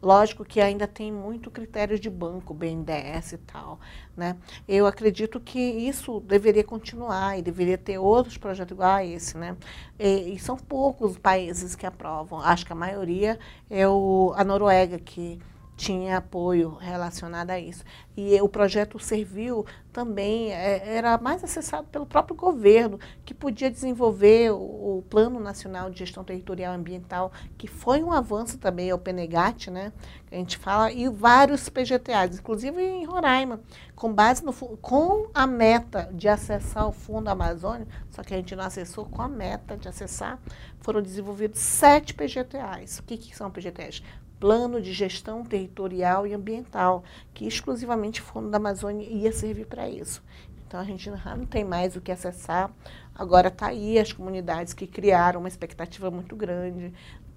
Lógico 0.03 0.45
que 0.45 0.61
ainda 0.61 0.89
tem 0.89 1.13
muito 1.13 1.49
critério 1.49 1.97
de 1.97 2.11
banco, 2.11 2.53
BNDES 2.53 3.35
e 3.35 3.39
tal. 3.39 3.79
Né? 4.17 4.37
Eu 4.67 4.85
acredito 4.85 5.39
que 5.39 5.61
isso 5.61 6.19
deveria 6.21 6.65
continuar 6.65 7.39
e 7.39 7.43
deveria 7.43 7.79
ter 7.79 7.99
outros 7.99 8.37
projetos 8.37 8.73
igual 8.73 8.97
a 8.97 9.05
esse. 9.05 9.39
Né? 9.39 9.57
E, 10.03 10.35
e 10.35 10.39
são 10.41 10.57
poucos 10.57 11.17
países 11.17 11.77
que 11.77 11.87
aprovam. 11.87 12.41
Acho 12.41 12.67
que 12.67 12.73
a 12.73 12.77
maioria 12.77 13.39
é 13.71 13.87
o, 13.87 14.35
a 14.37 14.43
Noruega, 14.43 14.99
que 14.99 15.39
tinha 15.83 16.19
apoio 16.19 16.75
relacionado 16.75 17.51
a 17.51 17.59
isso. 17.59 17.85
E 18.17 18.41
o 18.41 18.49
projeto 18.49 19.01
serviu 19.01 19.67
também, 19.93 20.53
é, 20.53 20.97
era 20.97 21.19
mais 21.19 21.43
acessado 21.43 21.89
pelo 21.89 22.07
próprio 22.07 22.37
governo, 22.37 23.01
que 23.25 23.35
podia 23.35 23.69
desenvolver 23.69 24.53
o, 24.53 24.99
o, 24.99 25.05
Plano 25.11 25.41
Nacional 25.41 25.91
de 25.91 25.99
Gestão 25.99 26.23
Territorial 26.23 26.73
Ambiental, 26.73 27.33
que 27.59 27.67
foi 27.67 28.03
um 28.03 28.13
avanço 28.13 28.59
também 28.59 28.91
ao 28.91 28.99
PNGAT, 28.99 29.71
né, 29.71 29.93
que 30.27 30.35
a 30.35 30.39
gente 30.39 30.57
fala, 30.57 30.93
e 30.93 31.09
vários 31.09 31.69
PGTAs, 31.69 32.39
inclusive 32.39 32.81
em 32.81 33.05
Roraima, 33.05 33.61
com 33.97 34.13
base 34.13 34.45
no 34.45 34.53
com 34.53 35.29
a 35.35 35.47
meta 35.47 36.09
de 36.13 36.29
acessar 36.29 36.89
o 36.89 36.93
Fundo 36.93 37.29
Amazônia, 37.29 37.89
só 38.11 38.23
que 38.23 38.33
a 38.33 38.37
gente 38.37 38.55
não 38.55 38.65
acessou 38.65 39.05
com 39.05 39.21
a 39.21 39.29
meta 39.29 39.77
de 39.77 39.89
acessar, 39.89 40.39
foram 40.81 41.03
desenvolvidos 41.03 41.61
sete 41.61 42.15
PGTAs. 42.15 42.99
O 42.99 43.03
que, 43.03 43.17
que 43.17 43.37
são 43.37 43.51
PGTAs? 43.51 44.03
Plano 44.43 44.83
de 44.83 44.93
gestão 44.93 45.45
territorial 45.45 46.27
e 46.27 46.35
ambiental, 46.35 47.05
que 47.33 47.47
exclusivamente 47.47 48.21
o 48.21 48.25
Fundo 48.25 48.51
da 48.51 48.57
Amazônia 48.57 49.07
ia 49.09 49.31
servir 49.31 49.67
para 49.67 49.89
isso. 49.89 50.21
Então 50.67 50.81
a 50.81 50.85
gente 50.85 51.09
não 51.09 51.47
tem 51.47 51.63
mais 51.63 51.95
o 51.95 52.01
que 52.01 52.11
acessar. 52.11 52.69
Agora 53.15 53.47
está 53.47 53.69
aí 53.69 54.01
as 54.01 54.13
comunidades 54.13 54.75
que 54.75 54.85
criaram 54.85 55.39
uma 55.39 55.49
expectativa 55.49 56.11
muito 56.11 56.35
grande 56.35 56.93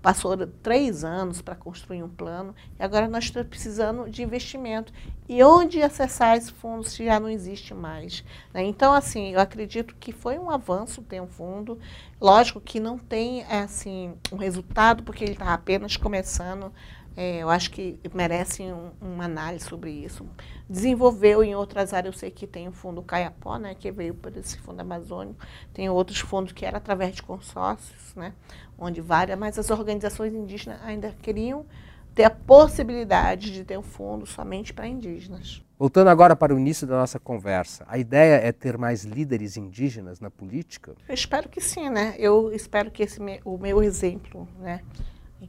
passou 0.06 0.38
três 0.62 1.04
anos 1.04 1.42
para 1.42 1.56
construir 1.56 2.04
um 2.04 2.08
plano 2.08 2.54
e 2.80 2.84
agora 2.84 3.08
nós 3.08 3.24
estamos 3.24 3.50
precisando 3.50 4.08
de 4.08 4.22
investimento. 4.22 4.94
E 5.28 5.42
onde 5.44 5.82
acessar 5.82 6.38
esses 6.38 6.52
fundos 6.52 6.92
se 6.92 7.04
já 7.04 7.20
não 7.20 7.28
existe 7.28 7.74
mais? 7.74 8.24
Né? 8.54 8.64
Então, 8.66 8.94
assim, 8.94 9.34
eu 9.34 9.40
acredito 9.40 9.96
que 10.00 10.12
foi 10.12 10.38
um 10.38 10.48
avanço 10.52 11.02
ter 11.02 11.20
um 11.20 11.28
fundo. 11.28 11.80
Lógico 12.22 12.62
que 12.62 12.80
não 12.80 13.00
tem 13.00 13.46
assim 13.46 14.14
um 14.32 14.36
resultado, 14.36 15.02
porque 15.02 15.24
ele 15.24 15.34
está 15.34 15.56
apenas 15.56 15.98
começando. 15.98 16.72
É, 17.18 17.38
eu 17.38 17.50
acho 17.50 17.72
que 17.72 17.98
merece 18.14 18.64
um, 18.64 18.92
uma 19.00 19.26
análise 19.26 19.66
sobre 19.66 19.90
isso. 19.90 20.26
Desenvolveu 20.70 21.44
em 21.44 21.56
outras 21.56 21.94
áreas, 21.94 22.14
eu 22.14 22.20
sei 22.20 22.32
que 22.32 22.46
tem 22.46 22.68
o 22.68 22.72
fundo 22.72 23.02
Caiapó, 23.02 23.58
né, 23.58 23.74
que 23.74 23.90
veio 23.92 24.14
por 24.14 24.36
esse 24.36 24.58
fundo 24.58 24.82
amazônico, 24.82 25.40
tem 25.74 25.90
outros 25.90 26.20
fundos 26.20 26.52
que 26.52 26.66
era 26.66 26.78
através 26.78 27.16
de 27.16 27.24
consórcios, 27.24 28.14
né, 28.16 28.34
onde 28.78 29.00
várias, 29.00 29.40
mas 29.40 29.58
as 29.58 29.70
organizações 29.70 30.34
indígenas 30.34 30.80
ainda 30.84 31.16
queriam 31.22 31.66
ter 32.14 32.24
a 32.24 32.30
possibilidade 32.30 33.52
de 33.52 33.64
ter 33.64 33.78
um 33.78 33.84
fundo 33.84 34.26
somente 34.26 34.74
para 34.74 34.88
indígenas. 34.88 35.62
Voltando 35.78 36.08
agora 36.10 36.36
para 36.36 36.56
o 36.56 36.60
início 36.60 36.88
da 36.88 36.96
nossa 36.96 37.20
conversa, 37.20 37.86
a 37.90 37.98
ideia 37.98 38.36
é 38.36 38.54
ter 38.54 38.78
mais 38.78 39.04
líderes 39.04 39.58
indígenas 39.58 40.22
na 40.22 40.32
política? 40.32 40.96
Eu 41.08 41.14
espero 41.14 41.50
que 41.50 41.60
sim, 41.60 41.90
né? 41.90 42.16
Eu 42.18 42.54
espero 42.54 42.90
que 42.90 43.04
esse 43.04 43.20
o 43.44 43.58
meu 43.58 43.84
exemplo, 43.84 44.48
né, 44.60 44.80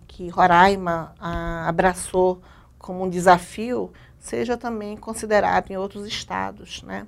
que 0.06 0.28
Roraima 0.28 1.14
a, 1.18 1.68
abraçou 1.68 2.40
como 2.78 3.04
um 3.04 3.10
desafio, 3.10 3.92
seja 4.18 4.56
também 4.56 4.96
considerado 4.96 5.70
em 5.70 5.76
outros 5.76 6.06
estados, 6.06 6.82
né? 6.82 7.06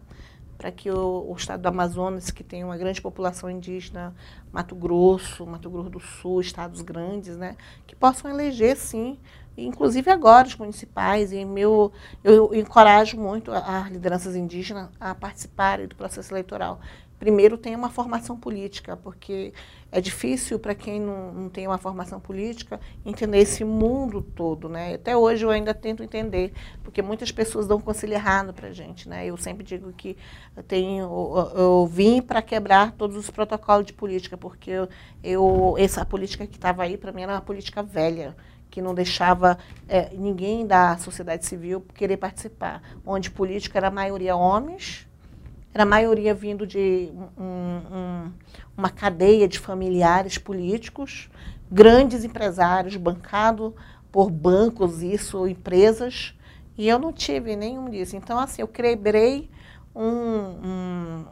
para 0.59 0.73
que 0.73 0.91
o, 0.91 1.31
o, 1.31 1.37
estado 1.37 1.63
do 1.63 1.69
Amazonas, 1.69 2.33
que 2.33 2.43
tem 2.43 2.65
uma 2.65 2.77
grande 2.77 3.01
população 3.01 3.49
indígena, 3.49 4.13
Mato 4.53 4.75
Grosso, 4.75 5.47
Mato 5.47 5.71
Grosso 5.71 5.89
do 5.89 6.01
Sul, 6.01 6.41
estados 6.41 6.83
grandes, 6.83 7.37
né, 7.37 7.57
que 7.87 7.95
possam 7.95 8.29
eleger, 8.29 8.77
sim, 8.77 9.17
inclusive 9.67 10.11
agora 10.11 10.47
os 10.47 10.57
municipais, 10.57 11.33
e 11.33 11.45
meu, 11.45 11.93
eu 12.23 12.55
encorajo 12.55 13.17
muito 13.17 13.53
as 13.53 13.91
lideranças 13.91 14.37
indígenas 14.37 14.89
a 15.01 15.15
participarem 15.15 15.87
do 15.87 15.97
processo 15.97 16.33
eleitoral. 16.33 16.81
Primeiro, 17.19 17.59
tem 17.59 17.75
uma 17.75 17.91
formação 17.91 18.39
política, 18.39 18.97
porque 18.97 19.53
é 19.91 20.01
difícil 20.01 20.57
para 20.57 20.73
quem 20.73 21.01
não, 21.01 21.33
não, 21.33 21.49
tem 21.49 21.67
uma 21.67 21.79
formação 21.79 22.21
política 22.21 22.79
entender 23.05 23.39
esse 23.39 23.65
mundo 23.65 24.23
todo, 24.23 24.69
né? 24.69 24.95
Até 24.95 25.17
hoje 25.17 25.45
eu 25.45 25.51
ainda 25.51 25.75
tento 25.75 26.05
entender, 26.05 26.53
porque 26.85 27.03
muitas 27.03 27.33
pessoas 27.33 27.67
dão 27.67 27.79
um 27.79 27.81
conselho 27.81 28.13
errado 28.13 28.55
para 28.55 28.69
a 28.69 28.73
gente, 28.73 29.09
né? 29.09 29.27
Eu 29.27 29.37
sempre 29.37 29.65
digo 29.65 29.93
que 29.93 30.17
eu, 30.57 30.63
tenho, 30.63 31.03
eu, 31.03 31.53
eu 31.61 31.87
vim 31.87 32.23
para 32.23 32.41
quebrar 32.41 32.93
todos 32.93 33.17
os 33.17 33.31
protocolos 33.31 33.87
de 33.87 33.95
política, 33.95 34.37
porque 34.37 34.71
eu, 34.71 34.89
eu 35.25 35.75
essa 35.77 36.05
política 36.05 36.47
que 36.47 36.57
estava 36.57 36.85
aí, 36.85 36.97
para 36.97 37.11
mim, 37.11 37.23
era 37.23 37.33
uma 37.33 37.41
política 37.41 37.83
velha, 37.83 38.37
que 38.71 38.83
não 38.83 38.95
deixava 38.95 39.59
é, 39.89 40.11
ninguém 40.15 40.67
da 40.67 40.97
sociedade 40.99 41.47
civil 41.47 41.85
querer 41.95 42.17
participar, 42.17 42.83
onde 43.05 43.31
política 43.31 43.79
era 43.79 43.89
a 43.89 43.91
maioria 43.91 44.37
homens, 44.37 45.07
era 45.73 45.83
a 45.83 45.87
maioria 45.87 46.35
vindo 46.35 46.67
de 46.67 47.11
um, 47.37 47.45
um, 47.45 48.33
uma 48.77 48.91
cadeia 48.91 49.47
de 49.47 49.59
familiares 49.59 50.39
políticos, 50.39 51.31
grandes 51.71 52.25
empresários, 52.25 52.97
bancado 52.97 53.75
por 54.11 54.31
bancos, 54.31 55.03
isso, 55.03 55.47
empresas, 55.47 56.35
e 56.77 56.89
eu 56.89 56.99
não 56.99 57.13
tive 57.13 57.57
nenhum 57.57 57.91
disso. 57.91 58.17
Então, 58.17 58.39
assim, 58.39 58.63
eu 58.63 58.69
quebrei 58.69 59.51
um, 59.95 61.25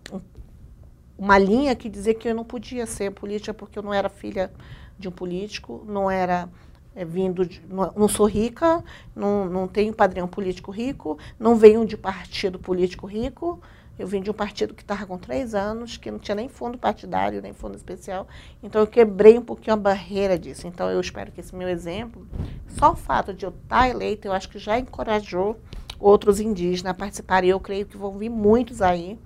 uma 1.16 1.38
linha 1.38 1.75
que 1.75 1.88
dizia 1.88 2.14
que 2.14 2.29
eu 2.29 2.35
não 2.35 2.44
podia 2.44 2.85
ser 2.87 3.12
política 3.12 3.55
porque 3.55 3.79
eu 3.79 3.83
não 3.83 3.94
era 3.94 4.09
filha 4.09 4.53
de 4.99 5.09
um 5.09 5.12
político, 5.12 5.85
não 5.87 6.11
era 6.11 6.49
é, 6.96 7.04
vindo 7.04 7.44
de, 7.44 7.62
não, 7.68 7.92
não, 7.94 8.09
sou 8.09 8.26
rica, 8.26 8.82
não, 9.14 9.44
não 9.44 9.68
tenho 9.68 9.92
padrão 9.92 10.26
político 10.26 10.70
rico, 10.70 11.18
não 11.38 11.54
venho 11.54 11.85
de 11.85 11.96
partido 11.96 12.59
político 12.59 13.06
rico, 13.06 13.61
eu 13.98 14.06
vim 14.06 14.20
de 14.20 14.30
um 14.30 14.35
partido 14.35 14.74
que 14.74 14.82
estava 14.82 15.06
com 15.06 15.16
três 15.16 15.54
anos, 15.54 15.96
que 15.96 16.11
não 16.11 16.18
tinha 16.18 16.35
nem 16.35 16.48
fundo 16.48 16.76
partidário, 16.76 17.40
nem 17.40 17.52
fundo 17.52 17.76
especial. 17.76 18.26
Então, 18.62 18.80
eu 18.80 18.87
quebrei 18.87 19.38
um 19.38 19.42
pouquinho 19.42 19.72
a 19.74 19.76
barreira 19.76 20.38
disso. 20.38 20.66
Então, 20.66 20.90
eu 20.90 21.00
espero 21.00 21.32
que 21.32 21.40
esse 21.40 21.54
meu 21.54 21.68
exemplo, 21.68 22.26
só 22.68 22.92
o 22.92 22.96
fato 22.96 23.32
de 23.32 23.46
eu 23.46 23.50
estar 23.50 23.80
tá 23.80 23.88
eleita, 23.88 24.28
eu 24.28 24.32
acho 24.32 24.50
que 24.50 24.59
já 24.59 24.78
encorajou 24.78 25.59
outros 25.98 26.40
indígenas 26.40 26.90
a 26.90 26.94
participarem. 26.94 27.48
Eu 27.48 27.59
creio 27.59 27.87
que 27.87 27.96
vão 27.96 28.18
vir 28.18 28.28
muitos 28.28 28.82
aí, 28.82 29.18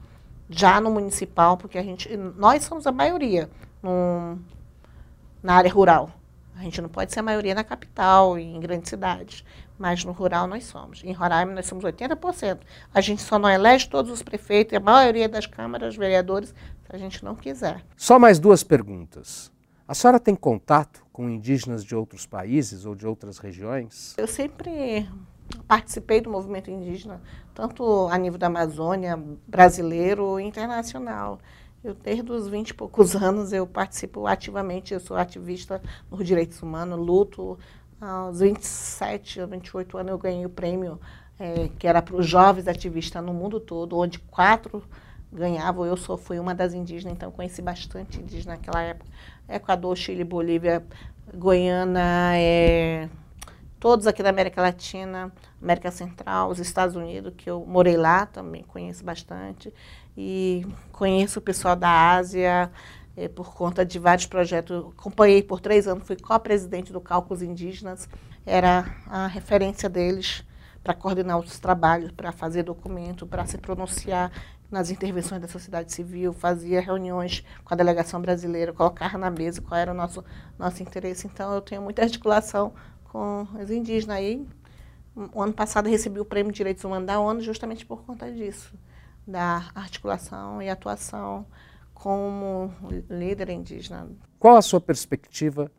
já 0.48 0.80
no 0.80 0.90
municipal, 0.90 1.56
porque 1.56 1.76
a 1.76 1.83
gente, 1.83 2.16
nós 2.16 2.62
somos 2.62 2.87
a 2.87 2.92
maioria 2.92 3.50
na 5.42 5.54
área 5.54 5.72
rural. 5.72 6.19
A 6.57 6.63
gente 6.63 6.81
não 6.81 6.89
pode 6.89 7.13
ser 7.13 7.21
a 7.21 7.23
maioria 7.23 7.55
na 7.55 7.65
capital, 7.65 8.39
em 8.39 8.59
grandes 8.61 8.91
cidades 8.91 9.45
mas 9.81 10.05
no 10.05 10.13
rural 10.13 10.47
nós 10.47 10.65
somos. 10.65 11.03
Em 11.03 11.13
Roraima 11.15 11.55
nós 11.55 11.65
somos 11.65 11.83
80%. 11.83 12.59
A 12.93 13.01
gente 13.01 13.23
só 13.23 13.39
não 13.39 13.49
elege 13.49 13.89
todos 13.89 14.13
os 14.13 14.23
prefeitos 14.23 14.75
e 14.75 14.77
a 14.77 14.81
maioria 14.81 15.27
das 15.27 15.47
câmaras, 15.47 15.97
vereadores, 15.97 16.51
se 16.51 16.95
a 16.95 16.99
gente 16.99 17.25
não 17.25 17.35
quiser. 17.35 17.83
Só 17.97 18.19
mais 18.19 18.39
duas 18.39 18.63
perguntas. 18.63 19.51
A 19.89 19.95
senhora 19.95 20.21
tem 20.21 20.35
contato 20.35 21.03
com 21.11 21.31
indígenas 21.31 21.83
de 21.83 21.97
outros 21.97 22.27
países 22.27 22.85
ou 22.85 22.95
de 22.95 23.07
outras 23.07 23.39
regiões? 23.39 24.15
Eu 24.19 24.27
sempre 24.27 25.09
participei 25.67 26.21
do 26.21 26.29
movimento 26.29 26.71
indígena, 26.71 27.23
tanto 27.55 28.07
a 28.09 28.19
nível 28.19 28.39
da 28.39 28.49
Amazônia, 28.49 29.19
brasileiro 29.49 30.39
e 30.39 30.45
internacional. 30.45 31.39
Eu, 31.83 31.95
desde 31.95 32.31
os 32.31 32.49
20 32.49 32.71
e 32.71 32.75
poucos 32.75 33.14
anos, 33.16 33.53
eu 33.53 33.66
participo 33.66 34.27
ativamente, 34.27 34.93
eu 34.93 35.01
sou 35.01 35.16
ativista 35.16 35.83
nos 36.11 36.27
direitos 36.27 36.62
humanos, 36.62 36.99
luto 36.99 37.59
aos 38.01 38.40
27 38.40 39.40
ou 39.40 39.49
28 39.49 39.99
anos 39.99 40.11
eu 40.11 40.19
ganhei 40.19 40.47
o 40.47 40.51
prêmio 40.51 40.99
é, 41.38 41.71
que 41.79 41.87
era 41.87 42.03
para 42.03 42.16
os 42.16 42.27
jovens 42.27 42.69
ativistas 42.69 43.25
no 43.25 43.33
mundo 43.33 43.59
todo, 43.59 43.97
onde 43.97 44.19
quatro 44.19 44.85
ganhavam. 45.33 45.87
Eu 45.87 45.97
sou, 45.97 46.19
fui 46.19 46.38
uma 46.38 46.55
das 46.55 46.75
indígenas, 46.75 47.14
então 47.14 47.31
conheci 47.31 47.62
bastante 47.62 48.21
indígena 48.21 48.53
naquela 48.57 48.83
época. 48.83 49.11
Equador, 49.49 49.97
Chile, 49.97 50.23
Bolívia, 50.23 50.85
Goiânia, 51.35 52.03
é, 52.35 53.09
todos 53.81 54.07
aqui 54.07 54.23
da 54.23 54.29
América 54.29 54.61
Latina, 54.61 55.33
América 55.61 55.90
Central, 55.90 56.51
os 56.51 56.59
Estados 56.59 56.95
Unidos, 56.95 57.33
que 57.35 57.49
eu 57.49 57.64
morei 57.66 57.97
lá 57.97 58.27
também, 58.27 58.62
conheço 58.62 59.03
bastante. 59.03 59.73
E 60.16 60.66
conheço 60.93 61.38
o 61.38 61.43
pessoal 61.43 61.75
da 61.75 62.12
Ásia, 62.12 62.71
é, 63.16 63.27
por 63.27 63.55
conta 63.55 63.85
de 63.85 63.99
vários 63.99 64.27
projetos. 64.27 64.93
Acompanhei 64.99 65.43
por 65.43 65.61
três 65.61 65.88
anos, 65.88 66.07
fui 66.07 66.16
co-presidente 66.16 66.93
do 66.93 67.01
Cálculos 67.01 67.43
Indígenas, 67.43 68.07
era 68.45 68.95
a 69.07 69.27
referência 69.27 69.88
deles 69.88 70.45
para 70.85 70.95
coordenar 70.95 71.38
os 71.38 71.59
trabalhos, 71.59 72.11
para 72.11 72.33
fazer 72.33 72.62
documento, 72.62 73.27
para 73.27 73.47
se 73.47 73.57
pronunciar 73.59 74.31
nas 74.71 74.90
intervenções 74.90 75.40
da 75.40 75.49
sociedade 75.49 75.93
civil, 75.93 76.33
fazia 76.33 76.81
reuniões 76.81 77.45
com 77.64 77.75
a 77.75 77.77
delegação 77.77 78.21
brasileira, 78.21 78.73
colocava 78.73 79.19
na 79.19 79.31
mesa 79.31 79.61
qual 79.61 79.79
era 79.79 79.90
o 79.90 79.95
nosso, 79.95 80.25
nosso 80.59 80.83
interesse. 80.83 81.27
Então, 81.27 81.53
eu 81.53 81.61
tenho 81.61 81.83
muita 81.83 82.03
articulação 82.03 82.73
com 83.11 83.46
os 83.61 83.70
indígenas. 83.70 84.16
Aí, 84.16 84.46
o 85.35 85.42
ano 85.42 85.53
passado, 85.53 85.88
recebi 85.88 86.20
o 86.20 86.25
Prêmio 86.25 86.53
de 86.53 86.57
Direitos 86.57 86.85
Humanos 86.85 87.07
da 87.07 87.20
ONU 87.20 87.40
justamente 87.40 87.85
por 87.85 88.03
conta 88.03 88.31
disso, 88.31 88.73
da 89.27 89.70
articulação 89.75 90.62
e 90.62 90.68
atuação 90.68 91.44
como 91.92 92.73
líder 93.11 93.51
indígena. 93.51 94.09
Qual 94.38 94.57
a 94.57 94.62
sua 94.62 94.81
perspectiva 94.81 95.70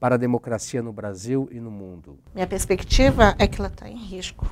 para 0.00 0.14
a 0.14 0.18
democracia 0.18 0.82
no 0.82 0.92
Brasil 0.92 1.48
e 1.50 1.60
no 1.60 1.70
mundo? 1.70 2.18
Minha 2.34 2.46
perspectiva 2.46 3.34
é 3.38 3.46
que 3.46 3.60
ela 3.60 3.68
está 3.68 3.88
em 3.88 3.96
risco. 3.96 4.50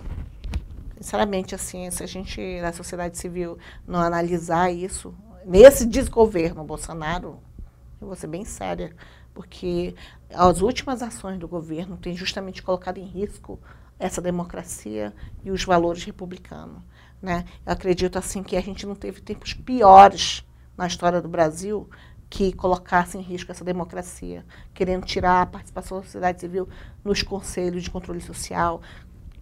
Sinceramente, 0.99 1.55
assim, 1.55 1.91
se 1.91 2.03
a 2.03 2.07
gente, 2.07 2.61
da 2.61 2.73
sociedade 2.73 3.17
civil, 3.17 3.59
não 3.87 4.01
analisar 4.01 4.71
isso, 4.71 5.15
nesse 5.47 5.87
desgoverno 5.87 6.65
Bolsonaro, 6.65 7.39
eu 8.01 8.07
vou 8.07 8.17
ser 8.17 8.27
bem 8.27 8.45
séria, 8.45 8.95
porque 9.33 9.95
as 10.37 10.61
últimas 10.61 11.03
ações 11.03 11.39
do 11.39 11.49
governo 11.49 11.97
têm 11.97 12.17
justamente 12.17 12.63
colocado 12.63 12.99
em 12.99 13.07
risco 13.07 13.59
essa 13.99 14.21
democracia 14.21 15.15
e 15.43 15.51
os 15.51 15.65
valores 15.65 16.05
republicanos. 16.05 16.83
Né? 17.23 17.45
Eu 17.65 17.73
acredito 17.73 18.19
assim 18.19 18.43
que 18.43 18.57
a 18.57 18.61
gente 18.61 18.87
não 18.87 18.95
teve 18.95 19.21
tempos 19.21 19.55
piores 19.55 20.45
na 20.77 20.87
história 20.87 21.23
do 21.23 21.29
Brasil 21.29 21.89
que 22.29 22.53
colocasse 22.53 23.17
em 23.17 23.21
risco 23.21 23.53
essa 23.53 23.65
democracia, 23.65 24.45
querendo 24.75 25.07
tirar 25.07 25.43
a 25.43 25.47
participação 25.47 25.99
da 25.99 26.05
sociedade 26.05 26.41
civil 26.41 26.69
nos 27.05 27.23
conselhos 27.23 27.83
de 27.83 27.91
controle 27.91 28.21
social, 28.21 28.83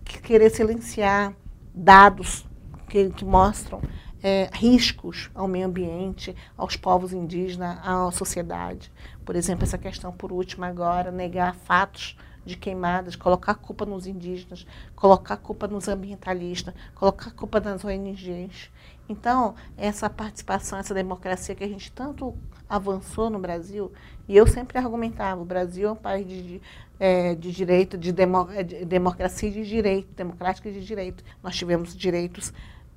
que 0.04 0.20
querer 0.20 0.50
silenciar 0.50 1.34
dados 1.74 2.46
que, 2.88 3.08
que 3.10 3.24
mostram 3.24 3.80
é, 4.22 4.48
riscos 4.52 5.30
ao 5.34 5.48
meio 5.48 5.66
ambiente, 5.66 6.36
aos 6.56 6.76
povos 6.76 7.12
indígenas, 7.12 7.78
à 7.82 8.10
sociedade. 8.12 8.92
Por 9.24 9.36
exemplo, 9.36 9.64
essa 9.64 9.78
questão, 9.78 10.12
por 10.12 10.32
último, 10.32 10.64
agora, 10.64 11.10
negar 11.10 11.54
fatos 11.54 12.16
de 12.44 12.56
queimadas, 12.56 13.14
colocar 13.14 13.52
a 13.52 13.54
culpa 13.54 13.86
nos 13.86 14.06
indígenas, 14.06 14.66
colocar 14.96 15.34
a 15.34 15.36
culpa 15.36 15.68
nos 15.68 15.88
ambientalistas, 15.88 16.74
colocar 16.94 17.28
a 17.28 17.32
culpa 17.32 17.60
nas 17.60 17.84
ONGs. 17.84 18.70
Então, 19.08 19.54
essa 19.76 20.08
participação, 20.10 20.78
essa 20.78 20.94
democracia 20.94 21.54
que 21.54 21.64
a 21.64 21.68
gente 21.68 21.90
tanto 21.92 22.36
avançou 22.68 23.30
no 23.30 23.38
Brasil, 23.38 23.92
e 24.26 24.36
eu 24.36 24.46
sempre 24.46 24.78
argumentava, 24.78 25.40
o 25.40 25.44
Brasil 25.44 25.88
é 25.88 25.92
um 25.92 25.96
país 25.96 26.26
de, 26.26 26.62
é, 26.98 27.34
de 27.34 27.52
direito, 27.52 27.98
de, 27.98 28.12
demo, 28.12 28.48
de 28.64 28.84
democracia 28.84 29.48
e 29.48 29.52
de 29.52 29.64
direito, 29.64 30.14
democrática 30.14 30.68
e 30.68 30.72
de 30.72 30.84
direito. 30.84 31.22
Nós 31.42 31.56
tivemos 31.56 31.96
direitos 31.96 32.52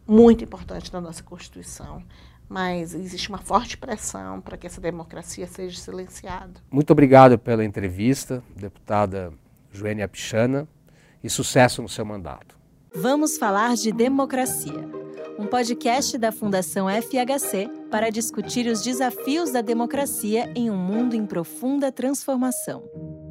muito 0.08 0.44
importantes 0.44 0.92
na 0.92 1.02
nossa 1.02 1.22
Constituição 1.24 2.04
mas 2.56 2.94
existe 2.94 3.28
uma 3.28 3.38
forte 3.38 3.78
pressão 3.78 4.40
para 4.40 4.56
que 4.56 4.66
essa 4.66 4.80
democracia 4.80 5.46
seja 5.46 5.78
silenciada. 5.78 6.54
Muito 6.72 6.90
obrigado 6.90 7.38
pela 7.38 7.66
entrevista, 7.66 8.42
deputada 8.56 9.34
Joênia 9.74 10.08
Pichana, 10.08 10.66
e 11.22 11.30
sucesso 11.30 11.82
no 11.82 11.90
seu 11.90 12.06
mandato. 12.06 12.58
Vamos 12.96 13.38
falar 13.38 13.76
de 13.76 13.92
democracia, 13.92 14.90
um 15.38 15.48
podcast 15.48 16.18
da 16.18 16.32
Fundação 16.32 16.88
FHC 16.88 17.70
para 17.92 18.10
discutir 18.10 18.68
os 18.68 18.82
desafios 18.82 19.52
da 19.52 19.60
democracia 19.60 20.50
em 20.56 20.70
um 20.72 20.78
mundo 20.78 21.14
em 21.14 21.26
profunda 21.26 21.92
transformação. 21.92 23.25